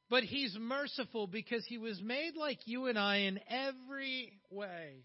but 0.10 0.24
he's 0.24 0.56
merciful 0.60 1.28
because 1.28 1.64
he 1.68 1.78
was 1.78 2.02
made 2.02 2.36
like 2.36 2.60
you 2.66 2.88
and 2.88 2.98
I 2.98 3.18
in 3.18 3.40
every 3.48 4.34
way. 4.50 5.04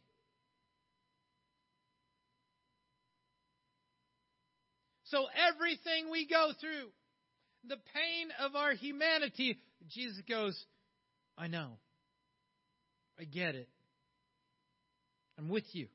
So, 5.04 5.26
everything 5.50 6.10
we 6.10 6.26
go 6.26 6.52
through, 6.58 6.88
the 7.68 7.76
pain 7.76 8.28
of 8.40 8.56
our 8.56 8.72
humanity, 8.72 9.58
Jesus 9.90 10.22
goes, 10.26 10.58
I 11.36 11.48
know. 11.48 11.72
I 13.20 13.24
get 13.24 13.54
it. 13.54 13.68
I'm 15.42 15.48
with 15.48 15.64
you. 15.72 15.88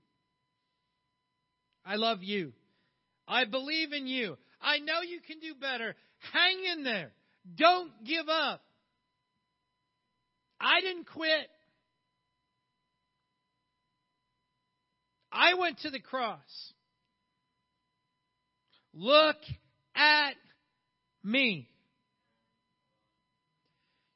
I 1.85 1.95
love 1.95 2.21
you. 2.21 2.51
I 3.27 3.45
believe 3.45 3.93
in 3.93 4.05
you. 4.05 4.37
I 4.61 4.79
know 4.79 5.01
you 5.01 5.21
can 5.25 5.39
do 5.39 5.53
better. 5.59 5.95
Hang 6.33 6.57
in 6.73 6.83
there. 6.83 7.11
Don't 7.55 7.91
give 8.03 8.27
up. 8.27 8.61
I 10.59 10.81
didn't 10.81 11.05
quit. 11.05 11.47
I 15.31 15.53
went 15.53 15.79
to 15.79 15.91
the 15.91 15.99
cross. 15.99 16.73
Look 18.93 19.37
at 19.95 20.33
me. 21.23 21.69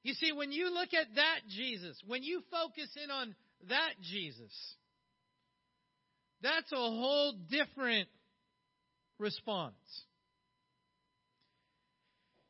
You 0.03 0.13
see, 0.13 0.33
when 0.33 0.51
you 0.51 0.73
look 0.73 0.89
at 0.93 1.15
that 1.15 1.39
Jesus, 1.47 1.95
when 2.07 2.23
you 2.23 2.41
focus 2.51 2.89
in 3.01 3.11
on 3.11 3.35
that 3.69 3.93
Jesus, 4.01 4.51
that's 6.41 6.71
a 6.71 6.75
whole 6.75 7.33
different 7.49 8.07
response. 9.19 9.75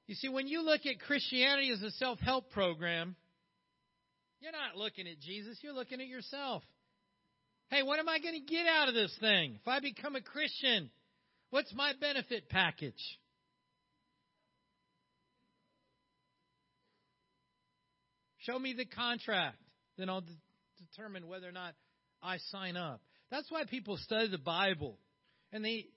You 0.08 0.16
see, 0.16 0.30
when 0.30 0.48
you 0.48 0.62
look 0.62 0.86
at 0.86 1.00
Christianity 1.00 1.72
as 1.72 1.82
a 1.82 1.92
self 1.92 2.20
help 2.20 2.52
program, 2.52 3.16
you're 4.42 4.52
not 4.52 4.76
looking 4.76 5.08
at 5.08 5.20
Jesus, 5.20 5.58
you're 5.62 5.74
looking 5.74 6.02
at 6.02 6.08
yourself. 6.08 6.64
Hey, 7.70 7.84
what 7.84 8.00
am 8.00 8.10
I 8.10 8.20
going 8.20 8.34
to 8.34 8.54
get 8.54 8.68
out 8.68 8.90
of 8.90 8.94
this 8.94 9.16
thing? 9.22 9.58
If 9.62 9.68
I 9.68 9.80
become 9.80 10.16
a 10.16 10.22
Christian, 10.22 10.90
what's 11.52 11.74
my 11.74 11.94
benefit 12.00 12.50
package? 12.50 13.02
Show 18.40 18.58
me 18.58 18.74
the 18.74 18.86
contract, 18.86 19.58
then 19.98 20.10
I'll 20.10 20.22
de- 20.22 20.32
determine 20.80 21.28
whether 21.28 21.48
or 21.48 21.54
not 21.54 21.76
I 22.22 22.38
sign 22.50 22.76
up. 22.76 23.00
That's 23.32 23.50
why 23.50 23.64
people 23.66 23.98
study 23.98 24.28
the 24.28 24.38
Bible. 24.38 24.98
And 25.52 25.66
they 25.66 25.88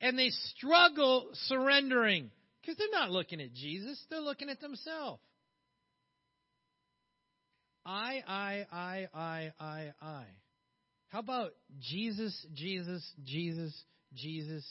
and 0.00 0.18
they 0.18 0.30
struggle 0.56 1.28
surrendering 1.46 2.30
because 2.60 2.76
they're 2.76 3.00
not 3.00 3.10
looking 3.10 3.40
at 3.40 3.52
Jesus, 3.52 4.02
they're 4.10 4.20
looking 4.20 4.48
at 4.48 4.60
themselves. 4.60 5.20
I, 7.84 8.22
I, 8.26 8.66
I, 8.70 9.08
I, 9.14 9.52
I, 9.58 9.92
I. 10.02 10.24
How 11.08 11.20
about 11.20 11.52
Jesus, 11.80 12.46
Jesus, 12.54 13.02
Jesus, 13.24 13.74
Jesus, 14.14 14.64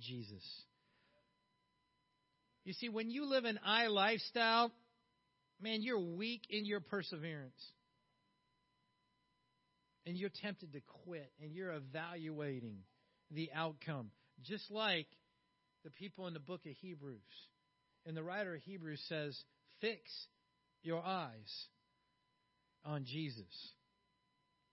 Jesus? 0.00 0.42
You 2.64 2.72
see, 2.72 2.88
when 2.88 3.10
you 3.10 3.26
live 3.26 3.44
an 3.44 3.60
I 3.64 3.86
lifestyle, 3.86 4.72
man, 5.60 5.82
you're 5.82 6.00
weak 6.00 6.42
in 6.50 6.66
your 6.66 6.80
perseverance 6.80 7.54
and 10.08 10.16
you're 10.16 10.30
tempted 10.42 10.72
to 10.72 10.80
quit 11.04 11.30
and 11.42 11.52
you're 11.52 11.72
evaluating 11.72 12.78
the 13.30 13.50
outcome, 13.54 14.10
just 14.42 14.70
like 14.70 15.06
the 15.84 15.90
people 15.90 16.26
in 16.26 16.32
the 16.32 16.40
book 16.40 16.62
of 16.64 16.72
Hebrews. 16.80 17.20
And 18.06 18.16
the 18.16 18.22
writer 18.22 18.54
of 18.54 18.62
Hebrews 18.62 19.04
says, 19.06 19.38
Fix 19.82 20.00
your 20.82 21.04
eyes 21.04 21.66
on 22.86 23.04
Jesus. 23.04 23.44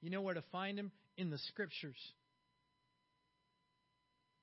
You 0.01 0.09
know 0.09 0.21
where 0.21 0.35
to 0.35 0.43
find 0.53 0.79
him? 0.79 0.91
In 1.17 1.29
the 1.29 1.37
scriptures. 1.49 1.99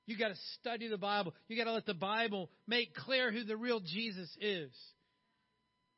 You 0.05 0.19
got 0.19 0.29
to 0.29 0.37
study 0.61 0.89
the 0.89 0.99
Bible. 0.99 1.33
You 1.49 1.57
got 1.57 1.65
to 1.65 1.73
let 1.73 1.87
the 1.87 1.95
Bible 1.95 2.51
make 2.67 2.95
clear 2.95 3.33
who 3.33 3.45
the 3.45 3.57
real 3.57 3.81
Jesus 3.81 4.29
is. 4.43 4.71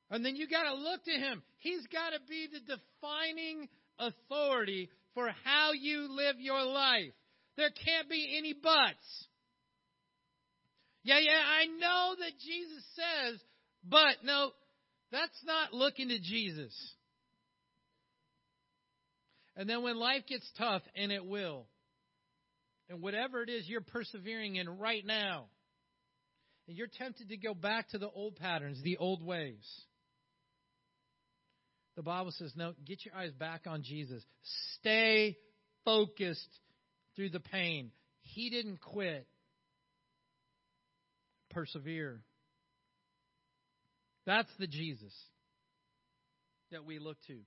And 0.08 0.24
then 0.24 0.36
you 0.36 0.48
got 0.48 0.64
to 0.64 0.74
look 0.74 1.04
to 1.04 1.10
him. 1.10 1.42
He's 1.58 1.84
got 1.88 2.10
to 2.10 2.20
be 2.28 2.46
the 2.52 2.60
defining 2.60 3.68
authority 3.98 4.90
for 5.14 5.30
how 5.44 5.72
you 5.72 6.08
live 6.10 6.36
your 6.38 6.62
life. 6.64 7.12
There 7.56 7.70
can't 7.70 8.08
be 8.08 8.36
any 8.36 8.52
buts. 8.52 9.26
Yeah, 11.02 11.18
yeah, 11.18 11.40
I 11.40 11.66
know 11.66 12.14
that 12.18 12.32
Jesus 12.38 12.84
says, 12.96 13.40
but 13.88 14.24
no, 14.24 14.50
that's 15.12 15.38
not 15.44 15.72
looking 15.72 16.08
to 16.08 16.18
Jesus. 16.18 16.74
And 19.56 19.68
then 19.68 19.82
when 19.82 19.96
life 19.96 20.22
gets 20.26 20.50
tough, 20.58 20.82
and 20.96 21.12
it 21.12 21.24
will, 21.24 21.66
and 22.88 23.00
whatever 23.00 23.42
it 23.42 23.48
is 23.48 23.68
you're 23.68 23.82
persevering 23.82 24.56
in 24.56 24.78
right 24.78 25.04
now, 25.06 25.44
and 26.66 26.76
you're 26.76 26.88
tempted 26.88 27.28
to 27.28 27.36
go 27.36 27.54
back 27.54 27.90
to 27.90 27.98
the 27.98 28.08
old 28.08 28.36
patterns, 28.36 28.82
the 28.82 28.96
old 28.96 29.24
ways. 29.24 29.64
The 31.96 32.02
Bible 32.02 32.32
says, 32.32 32.52
no, 32.56 32.72
get 32.84 33.04
your 33.04 33.14
eyes 33.14 33.32
back 33.32 33.62
on 33.66 33.82
Jesus. 33.82 34.22
Stay 34.80 35.36
focused 35.84 36.48
through 37.14 37.30
the 37.30 37.40
pain. 37.40 37.92
He 38.22 38.50
didn't 38.50 38.80
quit. 38.80 39.26
Persevere. 41.50 42.20
That's 44.26 44.50
the 44.58 44.66
Jesus 44.66 45.12
that 46.72 46.84
we 46.84 46.98
look 46.98 47.16
to. 47.28 47.38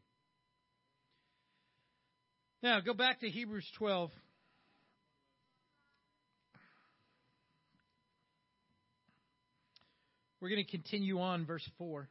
Now, 2.63 2.79
go 2.79 2.93
back 2.93 3.19
to 3.19 3.29
Hebrews 3.29 3.67
12. 3.77 4.11
We're 10.39 10.49
going 10.49 10.63
to 10.63 10.71
continue 10.71 11.19
on, 11.19 11.45
verse 11.45 11.67
4. 11.77 12.07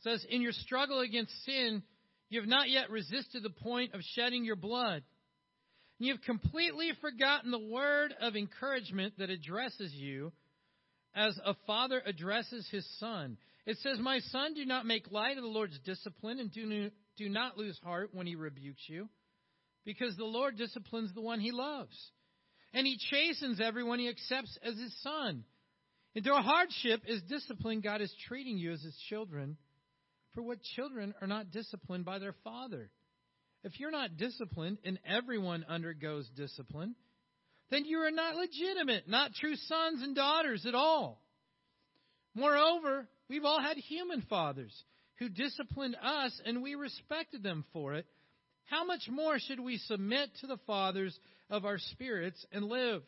Says, 0.00 0.24
In 0.28 0.42
your 0.42 0.52
struggle 0.52 1.00
against 1.00 1.32
sin, 1.44 1.82
you 2.28 2.40
have 2.40 2.48
not 2.48 2.68
yet 2.70 2.90
resisted 2.90 3.42
the 3.42 3.50
point 3.50 3.94
of 3.94 4.00
shedding 4.14 4.44
your 4.44 4.56
blood. 4.56 5.02
And 5.98 6.06
you 6.06 6.14
have 6.14 6.22
completely 6.22 6.92
forgotten 7.00 7.50
the 7.50 7.58
word 7.58 8.14
of 8.20 8.36
encouragement 8.36 9.14
that 9.18 9.30
addresses 9.30 9.92
you 9.92 10.32
as 11.14 11.38
a 11.44 11.54
father 11.66 12.00
addresses 12.04 12.68
his 12.70 12.86
son. 12.98 13.36
It 13.66 13.78
says, 13.82 13.98
My 13.98 14.20
son, 14.20 14.54
do 14.54 14.64
not 14.64 14.86
make 14.86 15.10
light 15.10 15.36
of 15.36 15.42
the 15.42 15.48
Lord's 15.48 15.78
discipline, 15.80 16.38
and 16.38 16.52
do, 16.52 16.90
do 17.16 17.28
not 17.28 17.58
lose 17.58 17.78
heart 17.82 18.10
when 18.12 18.26
he 18.26 18.36
rebukes 18.36 18.82
you, 18.86 19.08
because 19.84 20.16
the 20.16 20.24
Lord 20.24 20.56
disciplines 20.56 21.12
the 21.14 21.20
one 21.20 21.40
he 21.40 21.50
loves. 21.50 21.96
And 22.72 22.86
he 22.86 22.98
chastens 23.10 23.60
everyone 23.60 23.98
he 23.98 24.08
accepts 24.08 24.56
as 24.62 24.74
his 24.76 24.94
son. 25.02 25.44
A 26.16 26.42
hardship 26.42 27.02
is 27.06 27.22
discipline, 27.22 27.80
God 27.80 28.00
is 28.00 28.14
treating 28.26 28.58
you 28.58 28.72
as 28.72 28.82
his 28.82 28.96
children. 29.08 29.56
For 30.38 30.42
what 30.42 30.62
children 30.76 31.14
are 31.20 31.26
not 31.26 31.50
disciplined 31.50 32.04
by 32.04 32.20
their 32.20 32.36
father? 32.44 32.92
If 33.64 33.80
you're 33.80 33.90
not 33.90 34.18
disciplined, 34.18 34.78
and 34.84 35.00
everyone 35.04 35.66
undergoes 35.68 36.30
discipline, 36.36 36.94
then 37.72 37.84
you 37.84 37.98
are 37.98 38.12
not 38.12 38.36
legitimate, 38.36 39.08
not 39.08 39.34
true 39.34 39.56
sons 39.56 40.00
and 40.00 40.14
daughters 40.14 40.64
at 40.64 40.76
all. 40.76 41.20
Moreover, 42.36 43.08
we've 43.28 43.44
all 43.44 43.60
had 43.60 43.78
human 43.78 44.22
fathers 44.30 44.72
who 45.18 45.28
disciplined 45.28 45.96
us, 46.00 46.40
and 46.46 46.62
we 46.62 46.76
respected 46.76 47.42
them 47.42 47.64
for 47.72 47.94
it. 47.94 48.06
How 48.66 48.84
much 48.84 49.08
more 49.10 49.40
should 49.40 49.58
we 49.58 49.78
submit 49.78 50.30
to 50.40 50.46
the 50.46 50.60
fathers 50.68 51.18
of 51.50 51.64
our 51.64 51.78
spirits 51.78 52.46
and 52.52 52.66
live? 52.66 53.02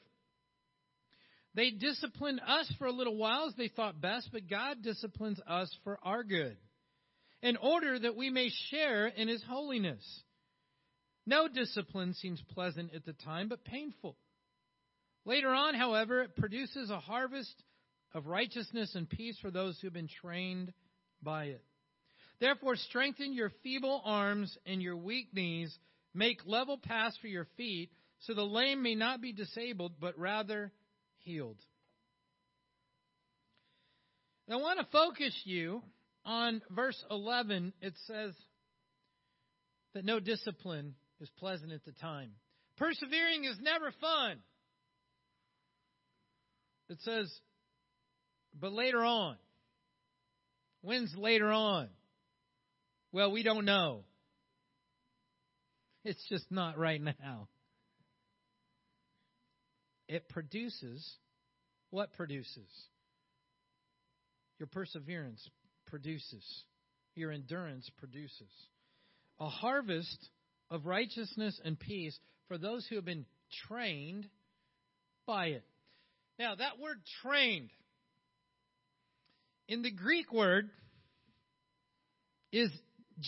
They 1.55 1.71
disciplined 1.71 2.41
us 2.45 2.75
for 2.77 2.89
a 2.89 2.93
little 2.93 3.17
while 3.17 3.47
as 3.47 3.55
they 3.55 3.69
thought 3.69 4.01
best, 4.01 4.31
but 4.33 4.51
God 4.51 4.83
disciplines 4.83 5.41
us 5.47 5.73
for 5.85 5.97
our 6.03 6.25
good, 6.25 6.57
in 7.43 7.57
order 7.57 7.99
that 7.99 8.17
we 8.17 8.31
may 8.31 8.51
share 8.71 9.07
in 9.07 9.29
His 9.29 9.43
holiness. 9.43 10.05
No 11.27 11.49
discipline 11.49 12.15
seems 12.15 12.43
pleasant 12.55 12.95
at 12.95 13.05
the 13.05 13.13
time, 13.13 13.49
but 13.49 13.65
painful. 13.65 14.17
Later 15.25 15.51
on, 15.51 15.75
however, 15.75 16.23
it 16.23 16.37
produces 16.37 16.91
a 16.91 16.99
harvest 16.99 17.55
of 18.15 18.27
righteousness 18.27 18.95
and 18.95 19.09
peace 19.09 19.39
for 19.41 19.51
those 19.51 19.79
who 19.79 19.87
have 19.87 19.95
been 19.95 20.09
trained 20.21 20.73
by 21.23 21.45
it. 21.47 21.63
Therefore, 22.41 22.77
strengthen 22.77 23.35
your 23.35 23.53
feeble 23.63 24.01
arms 24.05 24.57
and 24.65 24.83
your 24.83 24.97
weak 24.97 25.35
knees. 25.35 25.77
Make 26.15 26.41
level 26.47 26.79
paths 26.79 27.17
for 27.21 27.29
your 27.29 27.47
feet, 27.57 27.91
so 28.21 28.35
the 28.35 28.43
lame 28.43 28.83
may 28.83 28.95
not 28.95 29.21
be 29.21 29.33
disabled, 29.33 29.93
but 30.01 30.19
rather 30.19 30.73
healed. 31.19 31.59
I 34.51 34.57
want 34.57 34.81
to 34.81 34.87
focus 34.91 35.39
you 35.45 35.83
on 36.25 36.63
verse 36.71 37.03
11. 37.11 37.73
It 37.81 37.95
says 38.07 38.35
that 39.95 40.05
no 40.05 40.21
discipline 40.21 40.95
is 41.21 41.31
pleasant 41.39 41.73
at 41.73 41.85
the 41.85 41.93
time. 41.93 42.33
Persevering 42.77 43.45
is 43.45 43.59
never 43.61 43.93
fun. 44.01 44.39
It 46.89 46.99
says, 47.03 47.33
but 48.59 48.73
later 48.73 49.05
on. 49.05 49.37
When's 50.83 51.15
later 51.17 51.51
on? 51.53 51.89
Well, 53.13 53.31
we 53.33 53.43
don't 53.43 53.65
know. 53.65 54.05
It's 56.05 56.25
just 56.29 56.51
not 56.51 56.79
right 56.79 57.01
now. 57.01 57.49
It 60.09 60.29
produces 60.29 61.09
what 61.91 62.13
produces? 62.15 62.69
Your 64.59 64.67
perseverance 64.67 65.47
produces. 65.91 66.45
Your 67.15 67.33
endurance 67.33 67.91
produces. 67.99 68.51
A 69.41 69.49
harvest 69.49 70.29
of 70.71 70.87
righteousness 70.87 71.61
and 71.65 71.79
peace 71.79 72.19
for 72.49 72.57
those 72.57 72.87
who 72.87 72.97
have 72.97 73.05
been 73.05 73.27
trained 73.67 74.27
by 75.27 75.47
it. 75.47 75.65
Now, 76.39 76.55
that 76.55 76.79
word 76.79 77.01
trained 77.23 77.71
in 79.69 79.83
the 79.83 79.91
Greek 79.91 80.33
word 80.33 80.71
is 82.53 82.71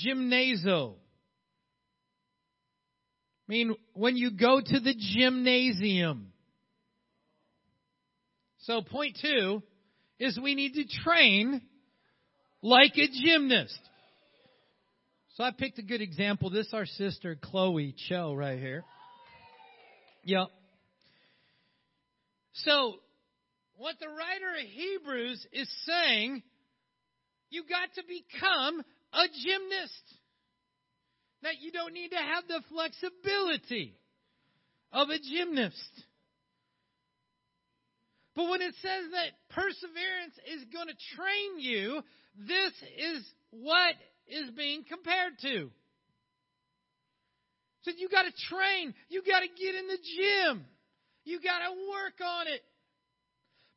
gymnazo. 0.04 0.94
I 3.48 3.52
mean, 3.52 3.74
when 3.94 4.16
you 4.16 4.30
go 4.30 4.60
to 4.60 4.80
the 4.80 4.94
gymnasium. 4.94 6.32
So, 8.60 8.82
point 8.82 9.18
two 9.20 9.62
is 10.18 10.38
we 10.40 10.54
need 10.54 10.74
to 10.74 10.84
train 11.02 11.60
like 12.62 12.96
a 12.96 13.08
gymnast. 13.08 13.78
So 15.34 15.44
I 15.44 15.50
picked 15.50 15.78
a 15.78 15.82
good 15.82 16.00
example. 16.00 16.50
This 16.50 16.68
our 16.72 16.86
sister 16.86 17.36
Chloe 17.40 17.94
Cho 18.08 18.34
right 18.34 18.58
here. 18.58 18.84
Yep. 20.24 20.48
So 22.52 22.94
what 23.76 23.96
the 23.98 24.08
writer 24.08 24.50
of 24.60 24.66
Hebrews 24.66 25.46
is 25.52 25.68
saying, 25.86 26.42
you 27.50 27.64
got 27.68 27.88
to 27.94 28.02
become 28.02 28.82
a 29.12 29.24
gymnast. 29.44 30.02
That 31.42 31.60
you 31.60 31.72
don't 31.72 31.92
need 31.92 32.10
to 32.10 32.16
have 32.16 32.46
the 32.46 32.62
flexibility 32.68 33.96
of 34.92 35.08
a 35.08 35.18
gymnast. 35.18 36.04
But 38.34 38.48
when 38.48 38.62
it 38.62 38.74
says 38.80 39.10
that 39.12 39.32
perseverance 39.50 40.36
is 40.48 40.64
going 40.72 40.88
to 40.88 41.16
train 41.16 41.60
you, 41.60 42.02
this 42.36 42.72
is 42.96 43.28
what 43.50 43.94
is 44.26 44.50
being 44.56 44.84
compared 44.88 45.38
to. 45.42 45.70
So 47.82 47.90
you 47.96 48.08
got 48.08 48.22
to 48.22 48.32
train. 48.48 48.94
You 49.08 49.22
got 49.22 49.40
to 49.40 49.48
get 49.48 49.74
in 49.74 49.86
the 49.88 49.98
gym. 49.98 50.64
You 51.24 51.40
got 51.40 51.58
to 51.58 51.72
work 51.90 52.20
on 52.24 52.46
it. 52.48 52.62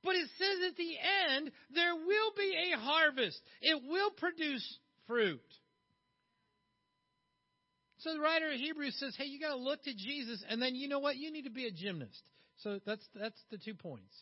But 0.04 0.16
it 0.16 0.30
says 0.38 0.70
at 0.70 0.78
the 0.78 0.94
end, 1.34 1.52
there 1.74 1.96
will 1.96 2.32
be 2.38 2.56
a 2.72 2.78
harvest. 2.80 3.42
It 3.62 3.82
will 3.90 4.12
produce 4.12 4.78
fruit. 5.08 5.42
So 7.98 8.14
the 8.14 8.20
writer 8.20 8.52
of 8.52 8.60
Hebrews 8.60 8.96
says, 9.00 9.16
hey, 9.18 9.26
you 9.26 9.40
got 9.40 9.56
to 9.56 9.60
look 9.60 9.84
to 9.84 9.94
Jesus, 9.96 10.44
and 10.48 10.62
then 10.62 10.76
you 10.76 10.88
know 10.88 11.00
what? 11.00 11.18
You 11.18 11.32
need 11.32 11.46
to 11.46 11.50
be 11.50 11.66
a 11.66 11.72
gymnast. 11.72 12.22
So 12.58 12.80
that's 12.86 13.04
that's 13.20 13.42
the 13.50 13.58
two 13.58 13.74
points. 13.74 14.14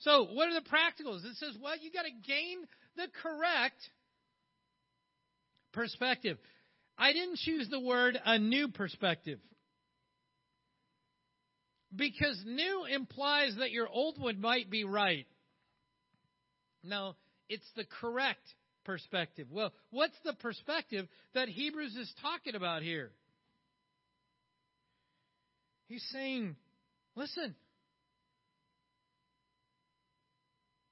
So 0.00 0.26
what 0.32 0.48
are 0.48 0.54
the 0.54 0.68
practicals? 0.68 1.24
It 1.24 1.36
says, 1.36 1.56
well, 1.62 1.76
you 1.78 1.90
got 1.92 2.02
to 2.02 2.10
gain 2.10 2.58
the 2.96 3.06
correct 3.22 3.80
perspective. 5.72 6.38
I 6.96 7.12
didn't 7.12 7.38
choose 7.38 7.68
the 7.68 7.80
word 7.80 8.18
a 8.24 8.38
new 8.38 8.68
perspective. 8.68 9.38
Because 11.94 12.42
new 12.46 12.84
implies 12.84 13.56
that 13.58 13.70
your 13.70 13.88
old 13.88 14.20
one 14.20 14.40
might 14.40 14.70
be 14.70 14.84
right. 14.84 15.26
No, 16.84 17.14
it's 17.48 17.68
the 17.76 17.84
correct 18.00 18.42
perspective. 18.84 19.48
Well, 19.50 19.72
what's 19.90 20.16
the 20.24 20.34
perspective 20.34 21.08
that 21.34 21.48
Hebrews 21.48 21.96
is 21.96 22.12
talking 22.22 22.54
about 22.54 22.82
here? 22.82 23.10
He's 25.88 26.04
saying, 26.12 26.56
listen, 27.16 27.54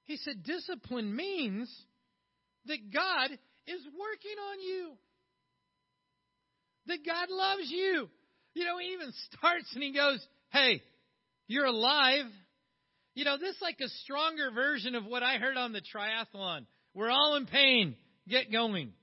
He 0.07 0.17
said, 0.17 0.43
discipline 0.43 1.15
means 1.15 1.69
that 2.65 2.91
God 2.93 3.31
is 3.31 3.81
working 3.85 4.37
on 4.51 4.59
you. 4.61 4.91
That 6.87 7.05
God 7.05 7.29
loves 7.29 7.69
you. 7.69 8.09
You 8.53 8.65
know, 8.65 8.77
he 8.79 8.87
even 8.93 9.11
starts 9.37 9.69
and 9.73 9.83
he 9.83 9.93
goes, 9.93 10.25
Hey, 10.49 10.81
you're 11.47 11.65
alive. 11.65 12.25
You 13.13 13.25
know, 13.25 13.37
this 13.37 13.55
is 13.55 13.61
like 13.61 13.79
a 13.81 13.89
stronger 14.03 14.51
version 14.51 14.95
of 14.95 15.05
what 15.05 15.23
I 15.23 15.37
heard 15.37 15.57
on 15.57 15.73
the 15.73 15.81
triathlon. 15.81 16.65
We're 16.93 17.09
all 17.09 17.35
in 17.35 17.45
pain. 17.45 17.95
Get 18.29 18.51
going. 18.51 18.93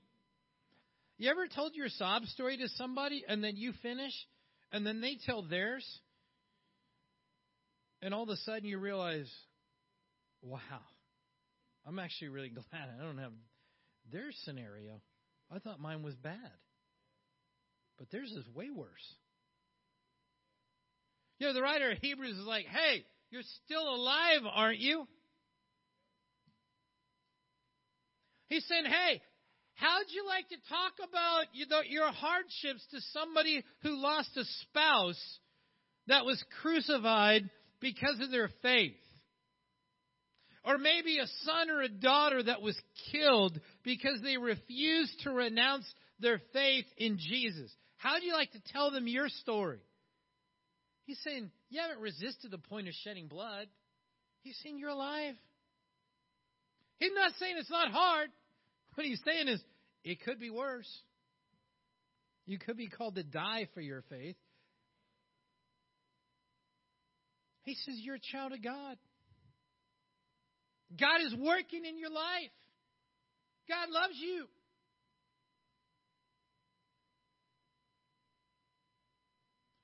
You 1.17 1.29
ever 1.29 1.47
told 1.47 1.75
your 1.75 1.89
sob 1.89 2.23
story 2.25 2.57
to 2.57 2.67
somebody 2.69 3.23
and 3.27 3.43
then 3.43 3.55
you 3.57 3.73
finish 3.81 4.13
and 4.71 4.85
then 4.85 5.01
they 5.01 5.17
tell 5.25 5.43
theirs? 5.43 5.85
And 8.01 8.13
all 8.13 8.23
of 8.23 8.29
a 8.29 8.37
sudden 8.37 8.65
you 8.65 8.79
realize, 8.79 9.31
wow, 10.41 10.59
I'm 11.85 11.99
actually 11.99 12.29
really 12.29 12.49
glad 12.71 12.89
I 12.99 13.03
don't 13.03 13.17
have 13.17 13.33
their 14.11 14.31
scenario. 14.43 15.01
I 15.51 15.59
thought 15.59 15.79
mine 15.79 16.03
was 16.03 16.15
bad. 16.15 16.37
But 17.97 18.09
theirs 18.11 18.31
is 18.31 18.47
way 18.53 18.69
worse. 18.69 19.15
You 21.39 21.47
know, 21.47 21.53
the 21.53 21.61
writer 21.61 21.91
of 21.91 21.97
Hebrews 21.99 22.37
is 22.37 22.45
like, 22.45 22.65
hey, 22.65 23.03
you're 23.29 23.41
still 23.65 23.87
alive, 23.87 24.41
aren't 24.51 24.79
you? 24.79 25.07
He's 28.47 28.65
saying, 28.67 28.85
hey, 28.85 29.21
how'd 29.75 30.05
you 30.09 30.25
like 30.25 30.47
to 30.49 30.55
talk 30.69 30.93
about 31.07 31.47
your 31.89 32.11
hardships 32.11 32.85
to 32.91 32.99
somebody 33.11 33.63
who 33.81 34.01
lost 34.01 34.29
a 34.37 34.43
spouse 34.61 35.39
that 36.07 36.25
was 36.25 36.41
crucified 36.61 37.49
because 37.81 38.19
of 38.21 38.31
their 38.31 38.49
faith? 38.61 38.95
Or 40.65 40.77
maybe 40.79 41.19
a 41.19 41.27
son 41.43 41.69
or 41.69 41.81
a 41.81 41.89
daughter 41.89 42.41
that 42.41 42.61
was 42.61 42.79
killed 43.11 43.59
because 43.83 44.19
they 44.23 44.37
refused 44.37 45.19
to 45.21 45.29
renounce 45.29 45.85
their 46.19 46.41
faith 46.53 46.85
in 46.97 47.17
Jesus. 47.19 47.71
How 47.97 48.19
do 48.19 48.25
you 48.25 48.33
like 48.33 48.51
to 48.53 48.61
tell 48.73 48.89
them 48.89 49.07
your 49.07 49.29
story? 49.29 49.79
He's 51.05 51.19
saying, 51.23 51.51
You 51.69 51.81
haven't 51.81 52.01
resisted 52.01 52.49
the 52.49 52.57
point 52.57 52.87
of 52.87 52.95
shedding 53.03 53.27
blood. 53.27 53.67
He's 54.41 54.57
saying 54.63 54.79
you're 54.79 54.89
alive. 54.89 55.35
He's 56.97 57.11
not 57.13 57.33
saying 57.39 57.55
it's 57.59 57.69
not 57.69 57.91
hard. 57.91 58.29
What 58.95 59.05
he's 59.05 59.21
saying 59.25 59.47
is, 59.47 59.61
it 60.03 60.23
could 60.23 60.39
be 60.39 60.49
worse. 60.49 60.89
You 62.45 62.57
could 62.57 62.77
be 62.77 62.87
called 62.87 63.15
to 63.15 63.23
die 63.23 63.67
for 63.73 63.81
your 63.81 64.03
faith. 64.09 64.35
He 67.63 67.75
says, 67.75 67.95
You're 67.99 68.15
a 68.15 68.31
child 68.31 68.53
of 68.53 68.63
God. 68.63 68.97
God 70.99 71.21
is 71.25 71.33
working 71.35 71.85
in 71.85 71.97
your 71.97 72.09
life. 72.11 72.51
God 73.67 73.89
loves 73.89 74.15
you. 74.19 74.45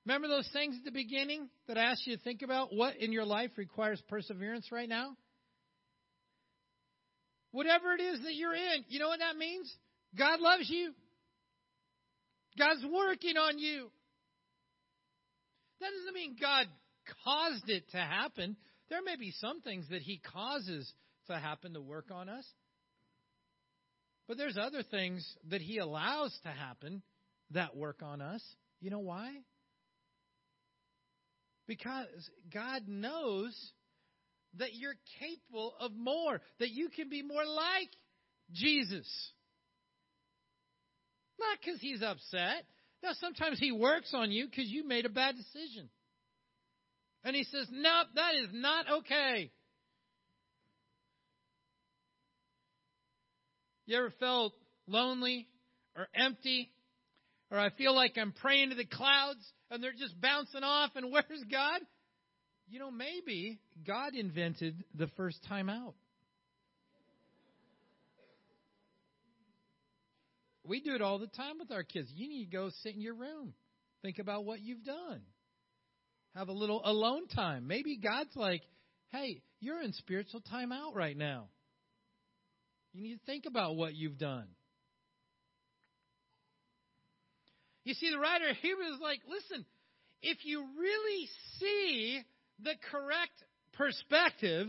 Remember 0.05 0.27
those 0.27 0.49
things 0.51 0.75
at 0.77 0.85
the 0.85 0.91
beginning 0.91 1.47
that 1.67 1.77
I 1.77 1.83
asked 1.83 2.05
you 2.07 2.17
to 2.17 2.23
think 2.23 2.41
about? 2.41 2.73
What 2.73 2.97
in 2.97 3.11
your 3.11 3.25
life 3.25 3.51
requires 3.57 4.01
perseverance 4.09 4.71
right 4.71 4.89
now? 4.89 5.15
Whatever 7.51 7.93
it 7.93 8.01
is 8.01 8.21
that 8.23 8.33
you're 8.33 8.55
in, 8.55 8.85
you 8.87 8.99
know 8.99 9.09
what 9.09 9.19
that 9.19 9.37
means? 9.37 9.71
God 10.17 10.39
loves 10.39 10.69
you. 10.69 10.93
God's 12.57 12.83
working 12.91 13.37
on 13.37 13.59
you. 13.59 13.89
That 15.79 15.89
doesn't 15.97 16.13
mean 16.13 16.35
God 16.39 16.67
caused 17.23 17.69
it 17.69 17.89
to 17.91 17.97
happen. 17.97 18.55
There 18.91 19.01
may 19.01 19.15
be 19.15 19.31
some 19.39 19.61
things 19.61 19.87
that 19.89 20.01
He 20.01 20.17
causes 20.33 20.93
to 21.27 21.39
happen 21.39 21.73
to 21.73 21.81
work 21.81 22.11
on 22.11 22.27
us. 22.27 22.45
But 24.27 24.37
there's 24.37 24.57
other 24.57 24.83
things 24.83 25.25
that 25.49 25.61
He 25.61 25.77
allows 25.77 26.37
to 26.43 26.49
happen 26.49 27.01
that 27.51 27.75
work 27.75 28.01
on 28.03 28.21
us. 28.21 28.43
You 28.81 28.89
know 28.89 28.99
why? 28.99 29.31
Because 31.67 32.07
God 32.53 32.83
knows 32.89 33.57
that 34.57 34.73
you're 34.73 34.97
capable 35.19 35.73
of 35.79 35.93
more, 35.93 36.41
that 36.59 36.71
you 36.71 36.89
can 36.89 37.07
be 37.07 37.23
more 37.23 37.45
like 37.45 37.89
Jesus. 38.51 39.07
Not 41.39 41.59
because 41.63 41.79
He's 41.79 42.01
upset. 42.01 42.65
Now, 43.01 43.11
sometimes 43.21 43.57
He 43.57 43.71
works 43.71 44.13
on 44.13 44.31
you 44.31 44.47
because 44.47 44.69
you 44.69 44.85
made 44.85 45.05
a 45.05 45.09
bad 45.09 45.37
decision. 45.37 45.89
And 47.23 47.35
he 47.35 47.43
says, 47.43 47.67
Nope, 47.71 48.07
that 48.15 48.35
is 48.35 48.49
not 48.53 48.85
okay. 48.99 49.51
You 53.85 53.97
ever 53.97 54.13
felt 54.19 54.53
lonely 54.87 55.47
or 55.95 56.07
empty? 56.15 56.71
Or 57.51 57.59
I 57.59 57.69
feel 57.71 57.93
like 57.93 58.17
I'm 58.17 58.31
praying 58.31 58.69
to 58.69 58.75
the 58.75 58.85
clouds 58.85 59.45
and 59.69 59.83
they're 59.83 59.91
just 59.91 60.19
bouncing 60.19 60.63
off, 60.63 60.91
and 60.95 61.11
where's 61.11 61.43
God? 61.49 61.81
You 62.69 62.79
know, 62.79 62.91
maybe 62.91 63.59
God 63.85 64.15
invented 64.15 64.83
the 64.95 65.07
first 65.17 65.37
time 65.47 65.69
out. 65.69 65.95
We 70.63 70.79
do 70.79 70.95
it 70.95 71.01
all 71.01 71.19
the 71.19 71.27
time 71.27 71.59
with 71.59 71.71
our 71.71 71.83
kids. 71.83 72.09
You 72.13 72.29
need 72.29 72.45
to 72.45 72.51
go 72.51 72.69
sit 72.83 72.95
in 72.95 73.01
your 73.01 73.15
room. 73.15 73.53
Think 74.03 74.19
about 74.19 74.45
what 74.45 74.61
you've 74.61 74.85
done. 74.85 75.21
Have 76.35 76.47
a 76.47 76.53
little 76.53 76.81
alone 76.83 77.27
time. 77.27 77.67
Maybe 77.67 77.97
God's 77.97 78.35
like, 78.35 78.61
hey, 79.11 79.41
you're 79.59 79.81
in 79.81 79.93
spiritual 79.93 80.41
timeout 80.41 80.95
right 80.95 81.17
now. 81.17 81.49
You 82.93 83.03
need 83.03 83.15
to 83.15 83.25
think 83.25 83.45
about 83.45 83.75
what 83.75 83.95
you've 83.95 84.17
done. 84.17 84.47
You 87.83 87.93
see, 87.95 88.11
the 88.11 88.19
writer 88.19 88.47
of 88.47 88.55
Hebrews 88.57 88.95
is 88.95 89.01
like, 89.01 89.21
listen, 89.27 89.65
if 90.21 90.37
you 90.45 90.63
really 90.77 91.27
see 91.59 92.21
the 92.61 92.73
correct 92.91 93.43
perspective, 93.73 94.67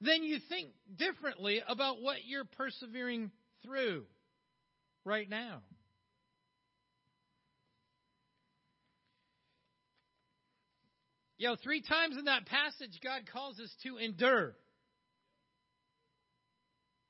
then 0.00 0.22
you 0.22 0.38
think 0.48 0.68
differently 0.96 1.62
about 1.66 2.02
what 2.02 2.18
you're 2.26 2.44
persevering 2.44 3.30
through 3.64 4.04
right 5.04 5.28
now. 5.28 5.62
You 11.38 11.48
know, 11.48 11.56
three 11.62 11.82
times 11.82 12.16
in 12.18 12.24
that 12.24 12.46
passage, 12.46 12.98
God 13.02 13.22
calls 13.32 13.58
us 13.60 13.72
to 13.84 13.96
endure. 13.96 14.54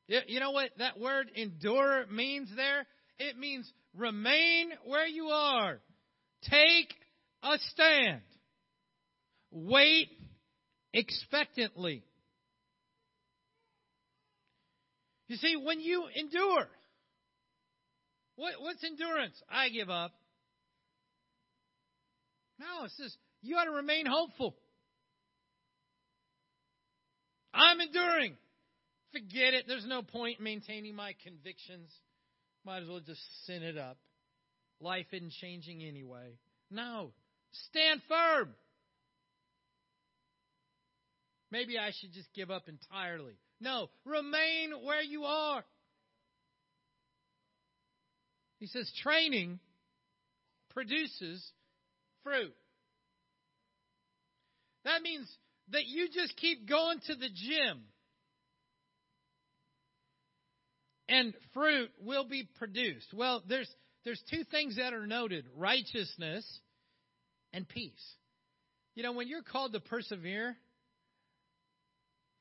You 0.07 0.41
know 0.41 0.53
what 0.53 0.71
that 0.79 0.99
word 0.99 1.31
endure 1.35 2.07
means 2.07 2.51
there? 2.55 2.87
It 3.19 3.39
means 3.39 3.71
remain 3.97 4.71
where 4.85 5.07
you 5.07 5.27
are. 5.27 5.81
Take 6.43 6.95
a 7.43 7.59
stand. 7.73 8.23
Wait 9.51 10.11
expectantly. 10.93 12.03
You 15.29 15.37
see, 15.37 15.57
when 15.57 15.81
you 15.81 16.05
endure, 16.15 16.69
what, 18.37 18.55
what's 18.61 18.83
endurance? 18.83 19.41
I 19.51 19.69
give 19.69 19.91
up. 19.91 20.13
No, 22.59 22.85
it 22.85 22.93
says 22.97 23.15
you 23.43 23.57
ought 23.57 23.65
to 23.65 23.71
remain 23.71 24.07
hopeful. 24.07 24.55
I'm 27.55 27.81
enduring. 27.81 28.37
Forget 29.13 29.55
it. 29.55 29.65
There's 29.67 29.87
no 29.87 30.03
point 30.03 30.41
maintaining 30.41 30.95
my 30.95 31.15
convictions. 31.25 31.91
Might 32.65 32.83
as 32.83 32.89
well 32.89 33.01
just 33.01 33.21
sin 33.47 33.63
it 33.63 33.79
up. 33.79 33.97
Life 34.81 35.07
isn't 35.13 35.33
changing 35.41 35.83
anyway. 35.83 36.39
No. 36.71 37.13
Stand 37.69 38.01
firm. 38.09 38.51
Maybe 41.51 41.79
I 41.79 41.93
should 41.99 42.13
just 42.13 42.29
give 42.35 42.51
up 42.51 42.69
entirely. 42.69 43.35
No. 43.61 43.89
Remain 44.05 44.73
where 44.85 45.03
you 45.03 45.25
are. 45.25 45.65
He 48.59 48.67
says 48.67 48.91
training 49.03 49.59
produces 50.71 51.45
fruit. 52.23 52.55
That 54.89 55.03
means 55.03 55.29
that 55.73 55.87
you 55.87 56.09
just 56.09 56.35
keep 56.39 56.67
going 56.67 56.99
to 57.09 57.15
the 57.15 57.29
gym. 57.29 57.83
And 61.11 61.35
fruit 61.53 61.91
will 62.01 62.25
be 62.25 62.49
produced. 62.59 63.13
Well, 63.15 63.43
there's 63.47 63.71
there's 64.07 64.23
two 64.31 64.45
things 64.45 64.77
that 64.77 64.95
are 64.95 65.07
noted, 65.07 65.45
righteousness 65.55 66.45
and 67.53 67.69
peace. 67.69 68.03
You 68.95 69.03
know, 69.03 69.13
when 69.13 69.29
you're 69.29 69.43
called 69.43 69.75
to 69.75 69.81
persevere, 69.81 70.57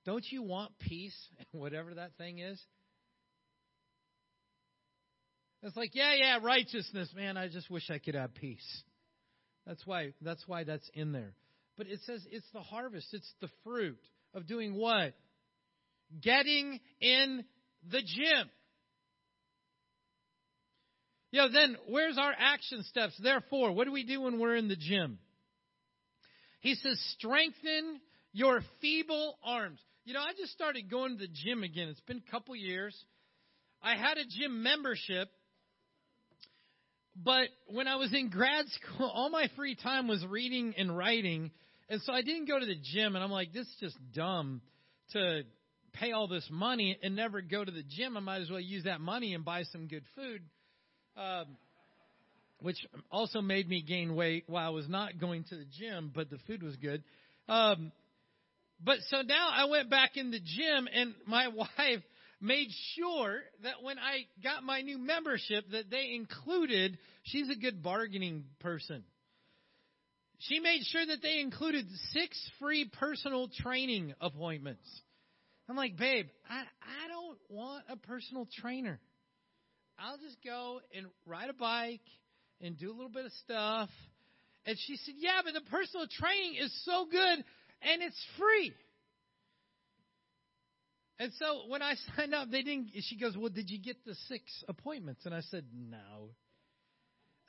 don't 0.06 0.26
you 0.30 0.42
want 0.42 0.72
peace, 0.80 1.18
whatever 1.52 1.96
that 1.96 2.12
thing 2.18 2.40
is? 2.40 2.62
It's 5.64 5.76
like, 5.76 5.92
yeah, 5.94 6.14
yeah, 6.14 6.40
righteousness, 6.42 7.10
man, 7.14 7.36
I 7.36 7.50
just 7.50 7.70
wish 7.70 7.90
I 7.90 7.98
could 7.98 8.16
have 8.16 8.34
peace. 8.36 8.84
That's 9.66 9.86
why 9.86 10.14
that's 10.22 10.48
why 10.48 10.64
that's 10.64 10.90
in 10.94 11.12
there. 11.12 11.34
But 11.78 11.88
it 11.88 12.00
says 12.06 12.26
it's 12.32 12.50
the 12.54 12.62
harvest, 12.62 13.14
it's 13.14 13.32
the 13.42 13.50
fruit 13.64 14.00
of 14.34 14.48
doing 14.48 14.76
what? 14.76 15.14
getting 16.22 16.80
in 17.00 17.44
the 17.90 18.00
gym. 18.00 18.50
You 21.32 21.42
know, 21.42 21.52
then 21.52 21.78
where's 21.88 22.18
our 22.18 22.34
action 22.38 22.84
steps? 22.84 23.14
Therefore, 23.22 23.74
what 23.74 23.86
do 23.86 23.92
we 23.92 24.04
do 24.04 24.22
when 24.22 24.40
we're 24.40 24.56
in 24.56 24.70
the 24.70 24.78
gym? 24.78 25.20
He 26.62 26.76
says, 26.76 27.00
strengthen 27.18 28.00
your 28.32 28.62
feeble 28.82 29.38
arms. 29.44 29.80
You 30.06 30.14
know, 30.14 30.22
I 30.22 30.32
just 30.38 30.54
started 30.54 30.90
going 30.90 31.18
to 31.18 31.28
the 31.28 31.32
gym 31.32 31.64
again. 31.64 31.90
It's 31.90 32.00
been 32.02 32.24
a 32.26 32.32
couple 32.32 32.56
years. 32.56 32.96
I 33.84 33.96
had 33.96 34.18
a 34.18 34.26
gym 34.26 34.64
membership, 34.64 35.30
but 37.16 37.50
when 37.68 37.88
I 37.88 37.98
was 37.98 38.14
in 38.14 38.30
grad 38.30 38.66
school, 38.70 39.12
all 39.14 39.30
my 39.30 39.50
free 39.56 39.76
time 39.76 40.08
was 40.08 40.26
reading 40.26 40.74
and 40.78 40.98
writing. 40.98 41.52
And 41.90 42.02
so 42.02 42.14
I 42.14 42.22
didn't 42.22 42.46
go 42.46 42.60
to 42.60 42.66
the 42.66 42.76
gym, 42.76 43.16
and 43.16 43.24
I'm 43.24 43.32
like, 43.32 43.54
this 43.54 43.66
is 43.66 43.76
just 43.80 43.98
dumb 44.14 44.62
to 45.14 45.44
pay 45.94 46.12
all 46.12 46.28
this 46.28 46.48
money 46.52 46.98
and 47.02 47.16
never 47.16 47.42
go 47.42 47.64
to 47.64 47.72
the 47.72 47.84
gym. 47.84 48.18
I 48.18 48.20
might 48.20 48.42
as 48.42 48.50
well 48.50 48.60
use 48.60 48.84
that 48.84 49.00
money 49.00 49.34
and 49.34 49.46
buy 49.46 49.64
some 49.64 49.88
good 49.88 50.04
food 50.16 50.42
um, 51.18 51.58
which 52.62 52.78
also 53.12 53.42
made 53.42 53.68
me 53.68 53.82
gain 53.82 54.16
weight 54.16 54.46
while 54.48 54.66
I 54.66 54.70
was 54.70 54.88
not 54.88 55.20
going 55.20 55.44
to 55.46 55.56
the 55.56 55.66
gym, 55.80 56.12
but 56.14 56.30
the 56.30 56.38
food 56.48 56.64
was 56.64 56.76
good. 56.78 57.04
Um, 57.50 57.92
but 58.84 58.98
so 59.10 59.22
now 59.22 59.50
I 59.52 59.66
went 59.66 59.90
back 59.90 60.18
in 60.18 60.32
the 60.32 60.40
gym, 60.40 60.88
and 60.92 61.14
my 61.26 61.48
wife 61.78 62.04
made 62.40 62.70
sure 62.96 63.42
that 63.64 63.82
when 63.82 63.98
I 63.98 64.26
got 64.44 64.64
my 64.64 64.82
new 64.82 64.98
membership, 64.98 65.72
that 65.72 65.90
they 65.90 66.14
included. 66.14 66.98
She's 67.24 67.50
a 67.50 67.56
good 67.56 67.84
bargaining 67.84 68.46
person. 68.60 69.04
She 70.40 70.60
made 70.60 70.82
sure 70.86 71.06
that 71.06 71.22
they 71.22 71.40
included 71.40 71.88
six 72.12 72.40
free 72.60 72.90
personal 73.00 73.50
training 73.62 74.14
appointments. 74.22 74.88
I'm 75.68 75.76
like, 75.76 75.98
babe, 75.98 76.28
I, 76.50 76.62
I 76.62 77.08
don't 77.08 77.38
want 77.50 77.84
a 77.90 77.98
personal 77.98 78.48
trainer. 78.62 79.00
I'll 80.00 80.18
just 80.18 80.38
go 80.44 80.80
and 80.96 81.08
ride 81.26 81.50
a 81.50 81.54
bike 81.54 82.02
and 82.62 82.78
do 82.78 82.92
a 82.92 82.94
little 82.94 83.10
bit 83.10 83.26
of 83.26 83.32
stuff. 83.44 83.90
And 84.66 84.78
she 84.86 84.98
said, 84.98 85.16
Yeah, 85.18 85.42
but 85.44 85.54
the 85.54 85.70
personal 85.70 86.08
training 86.08 86.56
is 86.62 86.72
so 86.86 87.06
good 87.10 87.44
and 87.82 88.02
it's 88.02 88.26
free. 88.38 88.74
And 91.20 91.32
so 91.40 91.64
when 91.68 91.82
I 91.82 91.96
signed 92.16 92.34
up, 92.34 92.50
they 92.52 92.62
didn't. 92.62 92.90
She 93.02 93.18
goes, 93.18 93.36
"Well, 93.36 93.50
did 93.50 93.70
you 93.70 93.80
get 93.80 93.98
the 94.06 94.16
six 94.28 94.44
appointments?" 94.68 95.26
And 95.26 95.34
I 95.34 95.42
said, 95.42 95.66
"No." 95.74 96.30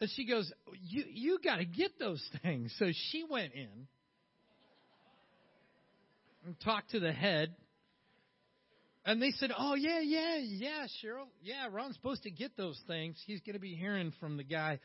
And 0.01 0.09
she 0.15 0.27
goes, 0.27 0.53
"You 0.83 1.05
you 1.09 1.39
got 1.43 1.57
to 1.57 1.65
get 1.65 1.99
those 1.99 2.23
things." 2.43 2.75
So 2.79 2.91
she 3.11 3.25
went 3.29 3.53
in 3.55 3.89
and 6.45 6.59
talked 6.61 6.91
to 6.91 7.01
the 7.01 7.13
head, 7.13 7.55
and 9.05 9.21
they 9.21 9.33
said, 9.33 9.51
"Oh 9.57 9.75
yeah, 9.75 10.01
yeah, 10.01 10.37
yeah, 10.37 10.87
Cheryl, 11.03 11.27
yeah, 11.43 11.67
Ron's 11.71 11.97
supposed 11.97 12.23
to 12.23 12.31
get 12.31 12.57
those 12.57 12.81
things. 12.87 13.17
He's 13.27 13.41
going 13.41 13.55
to 13.55 13.61
be 13.61 13.75
hearing 13.75 14.13
from 14.21 14.37
the 14.37 14.45
guy, 14.45 14.79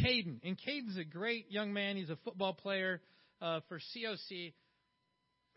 Caden, 0.00 0.40
and 0.44 0.56
Caden's 0.56 0.96
a 0.96 1.04
great 1.04 1.50
young 1.50 1.72
man. 1.72 1.96
He's 1.96 2.10
a 2.10 2.18
football 2.24 2.54
player 2.54 3.00
uh, 3.40 3.60
for 3.68 3.78
COC." 3.78 4.52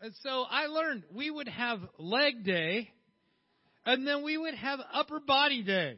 And 0.00 0.12
so 0.22 0.44
I 0.50 0.66
learned 0.66 1.04
we 1.14 1.30
would 1.30 1.48
have 1.48 1.80
leg 1.98 2.44
day, 2.44 2.90
and 3.86 4.06
then 4.06 4.24
we 4.24 4.36
would 4.36 4.54
have 4.54 4.80
upper 4.92 5.20
body 5.20 5.62
day, 5.62 5.96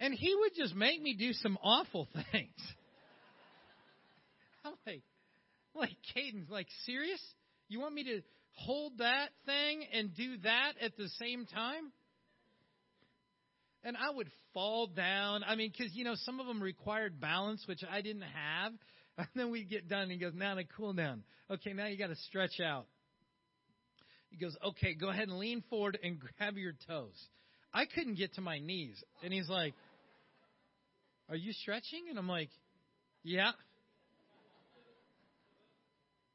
and 0.00 0.14
he 0.14 0.34
would 0.34 0.52
just 0.56 0.74
make 0.74 1.00
me 1.00 1.14
do 1.14 1.32
some 1.34 1.58
awful 1.62 2.08
things. 2.32 2.56
I'm 4.64 4.72
like, 4.86 5.02
like 5.74 5.96
Caden's 6.14 6.50
like 6.50 6.66
serious? 6.86 7.20
You 7.68 7.80
want 7.80 7.94
me 7.94 8.04
to 8.04 8.22
hold 8.52 8.98
that 8.98 9.28
thing 9.46 9.84
and 9.92 10.14
do 10.14 10.38
that 10.42 10.72
at 10.80 10.96
the 10.96 11.08
same 11.20 11.46
time? 11.46 11.92
And 13.84 13.96
I 13.96 14.10
would 14.10 14.28
fall 14.52 14.88
down. 14.88 15.42
I 15.46 15.54
mean, 15.54 15.72
because, 15.76 15.94
you 15.94 16.04
know, 16.04 16.14
some 16.14 16.40
of 16.40 16.46
them 16.46 16.62
required 16.62 17.20
balance, 17.20 17.64
which 17.66 17.80
I 17.90 18.00
didn't 18.00 18.22
have. 18.22 18.72
And 19.18 19.28
then 19.34 19.50
we'd 19.50 19.68
get 19.68 19.86
done, 19.86 20.04
and 20.04 20.12
he 20.12 20.16
goes, 20.16 20.32
Now 20.34 20.54
to 20.54 20.64
cool 20.78 20.94
down. 20.94 21.24
Okay, 21.50 21.74
now 21.74 21.84
you 21.84 21.98
got 21.98 22.06
to 22.06 22.16
stretch 22.16 22.58
out. 22.58 22.86
He 24.30 24.38
goes, 24.38 24.56
Okay, 24.64 24.94
go 24.94 25.10
ahead 25.10 25.28
and 25.28 25.38
lean 25.38 25.62
forward 25.68 25.98
and 26.02 26.18
grab 26.38 26.56
your 26.56 26.72
toes. 26.88 27.12
I 27.74 27.84
couldn't 27.84 28.14
get 28.14 28.34
to 28.34 28.40
my 28.40 28.60
knees. 28.60 29.02
And 29.22 29.30
he's 29.30 29.48
like, 29.50 29.74
Are 31.30 31.36
you 31.36 31.52
stretching? 31.52 32.06
And 32.10 32.18
I'm 32.18 32.28
like, 32.28 32.50
Yeah. 33.22 33.52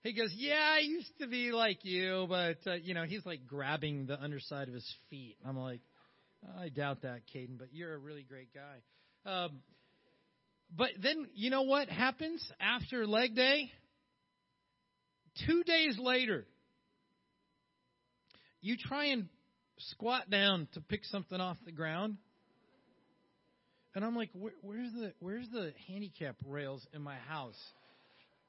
He 0.03 0.13
goes, 0.13 0.31
Yeah, 0.33 0.75
I 0.75 0.79
used 0.79 1.11
to 1.19 1.27
be 1.27 1.51
like 1.51 1.83
you, 1.83 2.25
but, 2.29 2.57
uh, 2.65 2.75
you 2.75 2.93
know, 2.93 3.03
he's 3.03 3.25
like 3.25 3.45
grabbing 3.45 4.05
the 4.05 4.21
underside 4.21 4.69
of 4.69 4.73
his 4.73 4.89
feet. 5.09 5.35
I'm 5.45 5.57
like, 5.57 5.81
I 6.57 6.69
doubt 6.69 7.01
that, 7.01 7.21
Caden, 7.35 7.57
but 7.57 7.69
you're 7.73 7.93
a 7.93 7.97
really 7.97 8.23
great 8.23 8.49
guy. 8.53 9.29
Um, 9.29 9.61
but 10.75 10.89
then, 11.01 11.27
you 11.33 11.49
know 11.49 11.63
what 11.63 11.89
happens 11.89 12.47
after 12.59 13.05
leg 13.05 13.35
day? 13.35 13.71
Two 15.45 15.63
days 15.63 15.97
later, 15.99 16.45
you 18.61 18.77
try 18.77 19.05
and 19.05 19.27
squat 19.77 20.29
down 20.29 20.67
to 20.73 20.81
pick 20.81 21.03
something 21.05 21.41
off 21.41 21.57
the 21.65 21.71
ground. 21.71 22.17
And 23.95 24.03
I'm 24.03 24.15
like, 24.15 24.29
Where, 24.33 24.53
where's 24.61 24.91
the 24.91 25.13
where's 25.19 25.49
the 25.49 25.73
handicap 25.87 26.35
rails 26.45 26.85
in 26.93 27.01
my 27.01 27.15
house? 27.15 27.59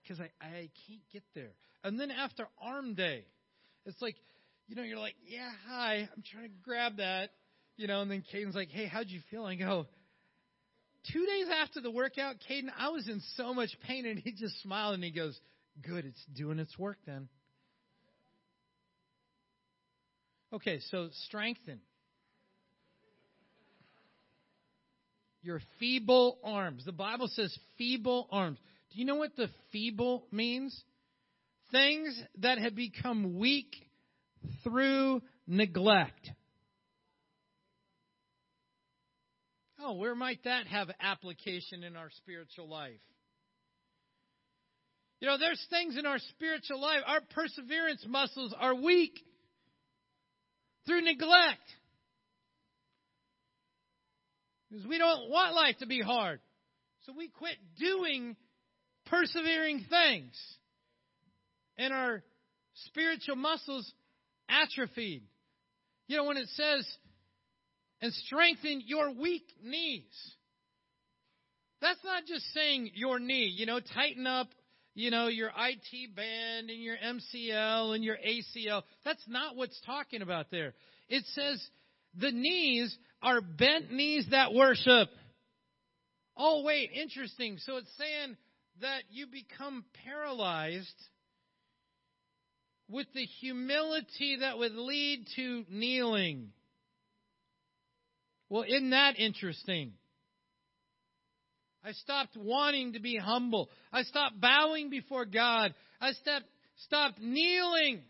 because 0.07 0.20
I, 0.20 0.44
I 0.44 0.70
can't 0.86 1.01
get 1.12 1.22
there. 1.34 1.51
And 1.84 1.99
then 1.99 2.11
after 2.11 2.47
arm 2.62 2.94
day, 2.94 3.24
it's 3.84 4.01
like, 4.01 4.16
you 4.68 4.76
know, 4.76 4.82
you're 4.82 4.99
like, 4.99 5.14
yeah, 5.26 5.51
hi, 5.68 6.09
I'm 6.14 6.22
trying 6.30 6.44
to 6.44 6.55
grab 6.62 6.97
that, 6.99 7.30
you 7.76 7.86
know, 7.86 8.03
and 8.03 8.11
then 8.11 8.24
Caden's 8.32 8.55
like, 8.55 8.68
hey, 8.70 8.86
how'd 8.86 9.09
you 9.09 9.20
feel? 9.30 9.44
I 9.44 9.55
go, 9.55 9.86
two 11.12 11.26
days 11.26 11.47
after 11.62 11.80
the 11.80 11.90
workout, 11.90 12.36
Caden, 12.49 12.68
I 12.78 12.88
was 12.88 13.09
in 13.09 13.20
so 13.36 13.55
much 13.55 13.70
pain, 13.86 14.07
and 14.07 14.18
he 14.18 14.32
just 14.32 14.61
smiled 14.62 14.94
and 14.94 15.05
he 15.05 15.11
goes, 15.11 15.38
good, 15.82 16.05
it's 16.05 16.24
doing 16.36 16.59
its 16.59 16.76
work 16.78 16.99
then. 17.07 17.28
Okay, 20.53 20.80
so 20.90 21.09
strengthen. 21.26 21.80
Your 25.47 25.61
feeble 25.78 26.38
arms. 26.42 26.84
The 26.84 26.90
Bible 26.90 27.28
says 27.28 27.57
feeble 27.78 28.26
arms. 28.32 28.59
Do 28.90 28.99
you 28.99 29.05
know 29.05 29.14
what 29.14 29.36
the 29.36 29.49
feeble 29.70 30.26
means? 30.32 30.76
Things 31.70 32.20
that 32.38 32.59
have 32.59 32.74
become 32.74 33.38
weak 33.38 33.72
through 34.64 35.22
neglect. 35.47 36.32
Oh, 39.80 39.92
where 39.92 40.16
might 40.16 40.42
that 40.42 40.66
have 40.66 40.88
application 41.01 41.84
in 41.84 41.94
our 41.94 42.11
spiritual 42.16 42.68
life? 42.68 42.99
You 45.20 45.28
know, 45.28 45.38
there's 45.38 45.64
things 45.70 45.97
in 45.97 46.07
our 46.07 46.18
spiritual 46.30 46.80
life, 46.80 47.03
our 47.07 47.20
perseverance 47.20 48.05
muscles 48.09 48.53
are 48.59 48.74
weak 48.74 49.16
through 50.86 51.03
neglect. 51.03 51.62
Because 54.76 54.90
we 54.90 54.98
don't 54.98 55.30
want 55.30 55.54
life 55.54 55.78
to 55.78 55.86
be 55.86 56.02
hard. 56.02 56.38
So 57.06 57.14
we 57.16 57.28
quit 57.28 57.56
doing 57.78 58.36
persevering 59.06 59.86
things. 59.88 60.38
And 61.78 61.94
our 61.94 62.22
spiritual 62.88 63.36
muscles 63.36 63.90
atrophied. 64.50 65.22
You 66.08 66.18
know, 66.18 66.24
when 66.24 66.36
it 66.36 66.48
says, 66.48 66.86
and 68.02 68.12
strengthen 68.12 68.82
your 68.84 69.14
weak 69.14 69.46
knees. 69.64 70.34
That's 71.80 72.04
not 72.04 72.24
just 72.26 72.44
saying 72.52 72.90
your 72.94 73.18
knee, 73.18 73.52
you 73.56 73.64
know, 73.64 73.80
tighten 73.80 74.26
up, 74.26 74.48
you 74.94 75.10
know, 75.10 75.28
your 75.28 75.48
IT 75.56 76.14
band 76.14 76.68
and 76.68 76.82
your 76.82 76.96
MCL 76.96 77.94
and 77.94 78.04
your 78.04 78.16
ACL. 78.16 78.82
That's 79.06 79.24
not 79.26 79.56
what's 79.56 79.80
talking 79.86 80.20
about 80.20 80.50
there. 80.50 80.74
It 81.08 81.24
says 81.34 81.66
the 82.18 82.32
knees 82.32 82.96
are 83.22 83.40
bent 83.40 83.92
knees 83.92 84.26
that 84.30 84.52
worship. 84.52 85.08
Oh, 86.36 86.62
wait, 86.64 86.90
interesting. 86.92 87.58
So 87.58 87.76
it's 87.76 87.90
saying 87.98 88.36
that 88.80 89.02
you 89.10 89.26
become 89.26 89.84
paralyzed 90.04 90.88
with 92.88 93.06
the 93.14 93.24
humility 93.40 94.38
that 94.40 94.58
would 94.58 94.74
lead 94.74 95.26
to 95.36 95.64
kneeling. 95.70 96.50
Well, 98.48 98.64
isn't 98.68 98.90
that 98.90 99.18
interesting? 99.18 99.92
I 101.84 101.92
stopped 101.92 102.36
wanting 102.36 102.92
to 102.92 103.00
be 103.00 103.16
humble. 103.16 103.70
I 103.92 104.02
stopped 104.02 104.40
bowing 104.40 104.90
before 104.90 105.24
God. 105.24 105.74
I 106.00 106.12
stopped, 106.12 106.46
stopped 106.84 107.20
kneeling 107.20 108.02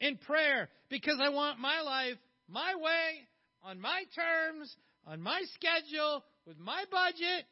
in 0.00 0.16
prayer 0.18 0.68
because 0.90 1.18
I 1.22 1.30
want 1.30 1.58
my 1.58 1.80
life 1.80 2.16
my 2.48 2.74
way, 2.76 3.28
on 3.64 3.80
my 3.80 4.04
terms, 4.14 4.74
on 5.06 5.20
my 5.20 5.42
schedule, 5.54 6.24
with 6.46 6.58
my 6.58 6.84
budget, 6.90 7.44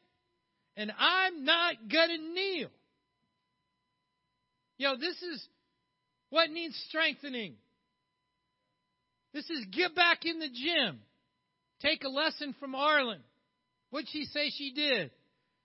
and 0.75 0.91
I'm 0.97 1.45
not 1.45 1.75
going 1.91 2.09
to 2.09 2.33
kneel. 2.33 2.69
You 4.77 4.87
know, 4.87 4.97
this 4.97 5.21
is 5.21 5.47
what 6.29 6.49
needs 6.49 6.75
strengthening. 6.89 7.55
This 9.33 9.49
is 9.49 9.65
get 9.71 9.95
back 9.95 10.25
in 10.25 10.39
the 10.39 10.49
gym. 10.49 10.99
Take 11.81 12.03
a 12.03 12.09
lesson 12.09 12.55
from 12.59 12.75
Arlen. 12.75 13.21
What'd 13.89 14.09
she 14.09 14.25
say 14.25 14.49
she 14.49 14.73
did? 14.73 15.11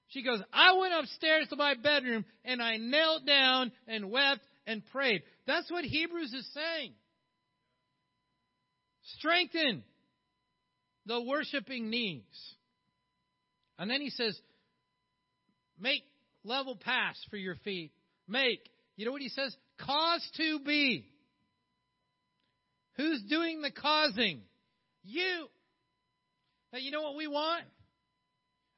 She 0.08 0.22
goes, 0.22 0.40
I 0.52 0.74
went 0.74 0.94
upstairs 0.94 1.48
to 1.48 1.56
my 1.56 1.74
bedroom 1.74 2.24
and 2.44 2.62
I 2.62 2.76
knelt 2.76 3.26
down 3.26 3.72
and 3.88 4.10
wept 4.10 4.42
and 4.66 4.82
prayed. 4.92 5.22
That's 5.46 5.70
what 5.70 5.84
Hebrews 5.84 6.32
is 6.32 6.48
saying. 6.54 6.92
Strengthen 9.18 9.84
the 11.06 11.22
worshiping 11.22 11.90
knees. 11.90 12.24
And 13.78 13.90
then 13.90 14.00
he 14.00 14.10
says, 14.10 14.38
make 15.78 16.02
level 16.44 16.76
paths 16.76 17.24
for 17.30 17.36
your 17.36 17.56
feet. 17.56 17.92
Make. 18.26 18.60
You 18.96 19.06
know 19.06 19.12
what 19.12 19.22
he 19.22 19.28
says? 19.28 19.54
Cause 19.78 20.28
to 20.36 20.58
be. 20.60 21.06
Who's 22.96 23.22
doing 23.28 23.60
the 23.60 23.70
causing? 23.70 24.40
You. 25.04 25.46
Now, 26.72 26.78
you 26.78 26.90
know 26.90 27.02
what 27.02 27.16
we 27.16 27.28
want? 27.28 27.64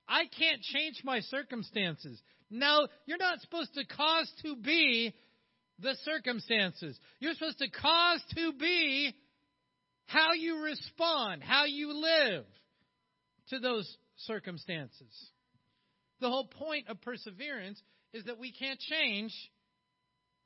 I 0.09 0.25
can't 0.39 0.61
change 0.63 1.03
my 1.05 1.21
circumstances. 1.21 2.21
No, 2.51 2.89
you're 3.07 3.19
not 3.19 3.41
supposed 3.41 3.75
to 3.75 3.85
cause 3.85 4.31
to 4.43 4.57
be 4.57 5.15
the 5.79 5.95
circumstances. 6.05 6.99
You're 7.21 7.35
supposed 7.35 7.59
to 7.59 7.71
cause 7.71 8.23
to 8.35 8.53
be 8.59 9.15
how 10.09 10.33
you 10.33 10.63
respond, 10.63 11.43
how 11.43 11.67
you 11.67 11.93
live 11.93 12.45
to 13.51 13.59
those 13.59 13.87
circumstances. 14.17 15.31
The 16.21 16.29
whole 16.29 16.47
point 16.47 16.89
of 16.89 17.01
perseverance 17.03 17.81
is 18.15 18.25
that 18.25 18.39
we 18.39 18.51
can't 18.51 18.81
change 18.81 19.33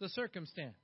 the 0.01 0.09
circumstance, 0.09 0.75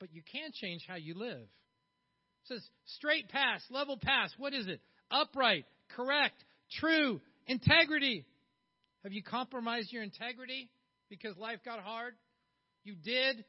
but 0.00 0.08
you 0.12 0.22
can 0.32 0.50
change 0.54 0.82
how 0.88 0.96
you 0.96 1.14
live. 1.14 1.42
It 1.42 2.48
says 2.48 2.66
straight 2.86 3.28
pass, 3.28 3.62
level 3.70 3.98
pass. 4.02 4.32
What 4.38 4.54
is 4.54 4.66
it? 4.66 4.80
Upright, 5.10 5.66
correct, 5.94 6.42
true, 6.80 7.20
integrity. 7.46 8.24
Have 9.04 9.12
you 9.12 9.22
compromised 9.22 9.92
your 9.92 10.02
integrity 10.02 10.70
because 11.10 11.36
life 11.36 11.58
got 11.66 11.80
hard? 11.80 12.14
You 12.82 12.94
did, 12.94 13.44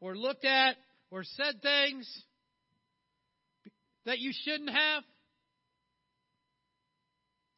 or 0.00 0.16
looked 0.16 0.44
at, 0.44 0.76
or 1.10 1.24
said 1.24 1.60
things 1.60 2.08
that 4.06 4.20
you 4.20 4.32
shouldn't 4.44 4.70
have? 4.70 5.02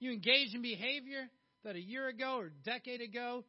You 0.00 0.12
engage 0.12 0.54
in 0.54 0.62
behavior 0.62 1.28
that 1.64 1.76
a 1.76 1.80
year 1.80 2.08
ago 2.08 2.38
or 2.38 2.46
a 2.46 2.64
decade 2.64 3.00
ago 3.00 3.44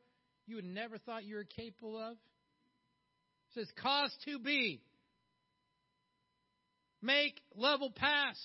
you 0.45 0.55
would 0.55 0.65
never 0.65 0.97
thought 0.97 1.23
you 1.23 1.35
were 1.35 1.45
capable 1.45 1.97
of? 1.97 2.13
It 2.13 3.55
says, 3.55 3.67
cause 3.81 4.15
to 4.25 4.39
be. 4.39 4.81
Make 7.01 7.39
level 7.55 7.91
pass. 7.95 8.37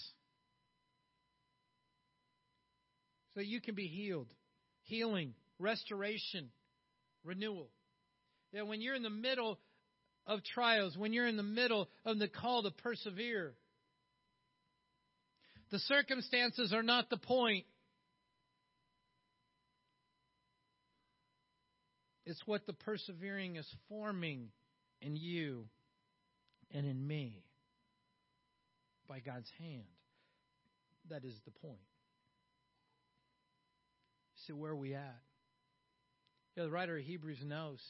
So 3.35 3.41
you 3.41 3.61
can 3.61 3.75
be 3.75 3.87
healed. 3.87 4.33
Healing, 4.83 5.35
restoration, 5.59 6.51
renewal. 7.25 7.71
Yeah, 8.53 8.63
when 8.63 8.81
you're 8.81 8.95
in 8.95 9.03
the 9.03 9.11
middle 9.11 9.59
of 10.27 10.45
trials, 10.45 10.97
when 10.97 11.13
you're 11.13 11.27
in 11.27 11.37
the 11.37 11.43
middle 11.43 11.89
of 12.05 12.19
the 12.19 12.29
call 12.29 12.63
to 12.63 12.71
persevere, 12.71 13.55
the 15.71 15.79
circumstances 15.81 16.73
are 16.73 16.83
not 16.83 17.11
the 17.11 17.17
point. 17.17 17.65
It's 22.27 22.41
what 22.47 22.67
the 22.67 22.73
persevering 22.73 23.57
is 23.57 23.67
forming 23.89 24.49
in 25.01 25.17
you 25.17 25.67
and 26.73 26.87
in 26.87 27.07
me 27.07 27.45
by 29.09 29.21
God's 29.21 29.51
hand. 29.59 29.85
That 31.11 31.25
is 31.25 31.35
the 31.45 31.51
point. 31.51 31.81
See, 34.47 34.53
where 34.53 34.73
are 34.73 34.77
we 34.77 34.95
at? 34.95 35.21
the 36.57 36.71
writer 36.71 36.97
of 36.97 37.05
Hebrews 37.05 37.43
knows. 37.45 37.81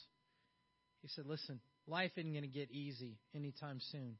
He 1.02 1.08
said, 1.08 1.26
listen, 1.26 1.60
life 1.86 2.12
isn't 2.16 2.32
going 2.32 2.44
to 2.44 2.48
get 2.48 2.70
easy 2.70 3.18
anytime 3.34 3.78
soon. 3.92 4.16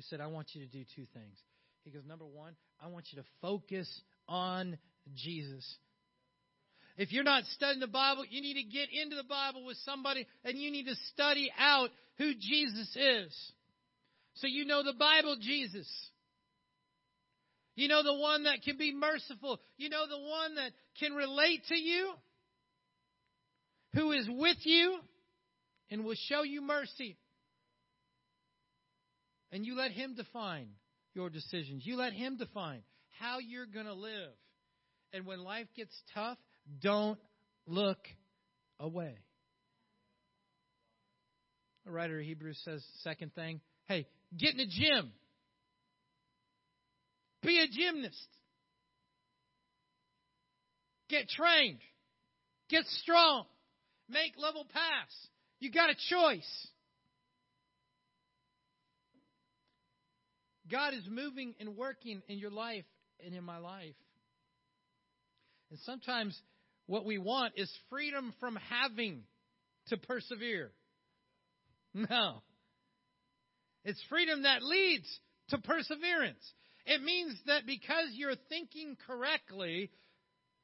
He 0.00 0.06
said, 0.08 0.22
I 0.22 0.28
want 0.28 0.54
you 0.54 0.64
to 0.64 0.66
do 0.66 0.82
two 0.96 1.04
things. 1.12 1.36
He 1.84 1.90
goes, 1.90 2.06
number 2.06 2.24
one, 2.24 2.54
I 2.82 2.86
want 2.86 3.08
you 3.12 3.20
to 3.20 3.28
focus 3.42 3.86
on 4.26 4.78
Jesus. 5.14 5.76
If 6.96 7.12
you're 7.12 7.22
not 7.22 7.44
studying 7.54 7.80
the 7.80 7.86
Bible, 7.86 8.24
you 8.30 8.40
need 8.40 8.54
to 8.54 8.62
get 8.62 8.88
into 8.90 9.14
the 9.14 9.28
Bible 9.28 9.66
with 9.66 9.76
somebody 9.84 10.26
and 10.42 10.56
you 10.56 10.70
need 10.70 10.86
to 10.86 10.94
study 11.12 11.52
out 11.58 11.90
who 12.16 12.32
Jesus 12.32 12.96
is. 12.96 13.52
So 14.36 14.46
you 14.46 14.64
know 14.64 14.82
the 14.82 14.94
Bible 14.98 15.36
Jesus. 15.38 15.86
You 17.74 17.88
know 17.88 18.02
the 18.02 18.14
one 18.14 18.44
that 18.44 18.62
can 18.62 18.78
be 18.78 18.94
merciful. 18.94 19.60
You 19.76 19.90
know 19.90 20.06
the 20.08 20.16
one 20.16 20.54
that 20.54 20.72
can 20.98 21.12
relate 21.12 21.60
to 21.68 21.78
you, 21.78 22.12
who 23.92 24.12
is 24.12 24.26
with 24.30 24.56
you 24.62 24.98
and 25.90 26.06
will 26.06 26.16
show 26.30 26.42
you 26.42 26.62
mercy. 26.62 27.18
And 29.52 29.66
you 29.66 29.76
let 29.76 29.90
Him 29.90 30.14
define 30.14 30.68
your 31.14 31.30
decisions. 31.30 31.84
You 31.84 31.96
let 31.96 32.12
Him 32.12 32.36
define 32.36 32.82
how 33.18 33.38
you're 33.38 33.66
going 33.66 33.86
to 33.86 33.94
live. 33.94 34.32
And 35.12 35.26
when 35.26 35.42
life 35.42 35.66
gets 35.76 35.94
tough, 36.14 36.38
don't 36.80 37.18
look 37.66 37.98
away. 38.78 39.18
The 41.84 41.90
writer 41.90 42.18
of 42.18 42.24
Hebrews 42.24 42.60
says, 42.64 42.84
second 43.02 43.34
thing, 43.34 43.60
hey, 43.86 44.06
get 44.38 44.54
in 44.54 44.60
a 44.60 44.66
gym. 44.66 45.12
Be 47.42 47.58
a 47.58 47.66
gymnast. 47.66 48.28
Get 51.08 51.28
trained. 51.28 51.80
Get 52.68 52.84
strong. 53.02 53.44
Make 54.08 54.34
level 54.38 54.64
pass. 54.72 55.10
You 55.58 55.72
got 55.72 55.90
a 55.90 55.94
choice. 56.08 56.68
God 60.70 60.94
is 60.94 61.04
moving 61.08 61.54
and 61.60 61.76
working 61.76 62.22
in 62.28 62.38
your 62.38 62.50
life 62.50 62.84
and 63.24 63.34
in 63.34 63.44
my 63.44 63.58
life. 63.58 63.94
And 65.70 65.78
sometimes 65.80 66.38
what 66.86 67.04
we 67.04 67.18
want 67.18 67.54
is 67.56 67.70
freedom 67.88 68.34
from 68.40 68.56
having 68.68 69.22
to 69.88 69.96
persevere. 69.96 70.72
No. 71.94 72.42
It's 73.84 74.02
freedom 74.08 74.42
that 74.42 74.62
leads 74.62 75.06
to 75.48 75.58
perseverance. 75.58 76.52
It 76.86 77.02
means 77.02 77.38
that 77.46 77.66
because 77.66 78.08
you're 78.12 78.36
thinking 78.48 78.96
correctly, 79.06 79.90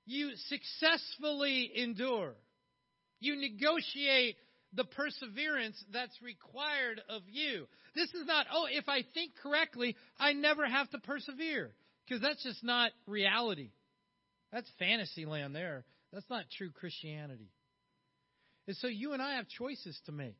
you 0.06 0.30
successfully 0.48 1.70
endure. 1.74 2.34
You 3.20 3.36
negotiate 3.36 4.36
the 4.76 4.84
perseverance 4.84 5.82
that's 5.92 6.20
required 6.22 7.00
of 7.08 7.22
you. 7.28 7.66
This 7.94 8.10
is 8.10 8.26
not, 8.26 8.46
oh, 8.52 8.66
if 8.70 8.88
I 8.88 9.02
think 9.14 9.32
correctly, 9.42 9.96
I 10.18 10.34
never 10.34 10.66
have 10.66 10.90
to 10.90 10.98
persevere. 10.98 11.72
Because 12.06 12.22
that's 12.22 12.42
just 12.42 12.62
not 12.62 12.92
reality. 13.06 13.70
That's 14.52 14.68
fantasy 14.78 15.26
land 15.26 15.54
there. 15.54 15.84
That's 16.12 16.28
not 16.30 16.44
true 16.56 16.70
Christianity. 16.70 17.50
And 18.68 18.76
so 18.76 18.86
you 18.86 19.12
and 19.12 19.22
I 19.22 19.36
have 19.36 19.48
choices 19.48 19.98
to 20.06 20.12
make. 20.12 20.36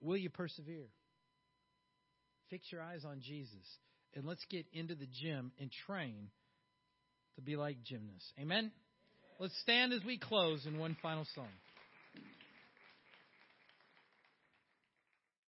Will 0.00 0.16
you 0.16 0.30
persevere? 0.30 0.88
Fix 2.50 2.70
your 2.70 2.82
eyes 2.82 3.04
on 3.04 3.20
Jesus 3.20 3.66
and 4.14 4.26
let's 4.26 4.44
get 4.50 4.66
into 4.72 4.94
the 4.94 5.06
gym 5.06 5.52
and 5.58 5.70
train 5.86 6.28
to 7.36 7.42
be 7.42 7.56
like 7.56 7.82
gymnasts. 7.82 8.32
Amen? 8.38 8.72
Let's 9.42 9.58
stand 9.62 9.92
as 9.92 10.04
we 10.04 10.18
close 10.18 10.66
in 10.66 10.78
one 10.78 10.96
final 11.02 11.26
song. 11.34 11.48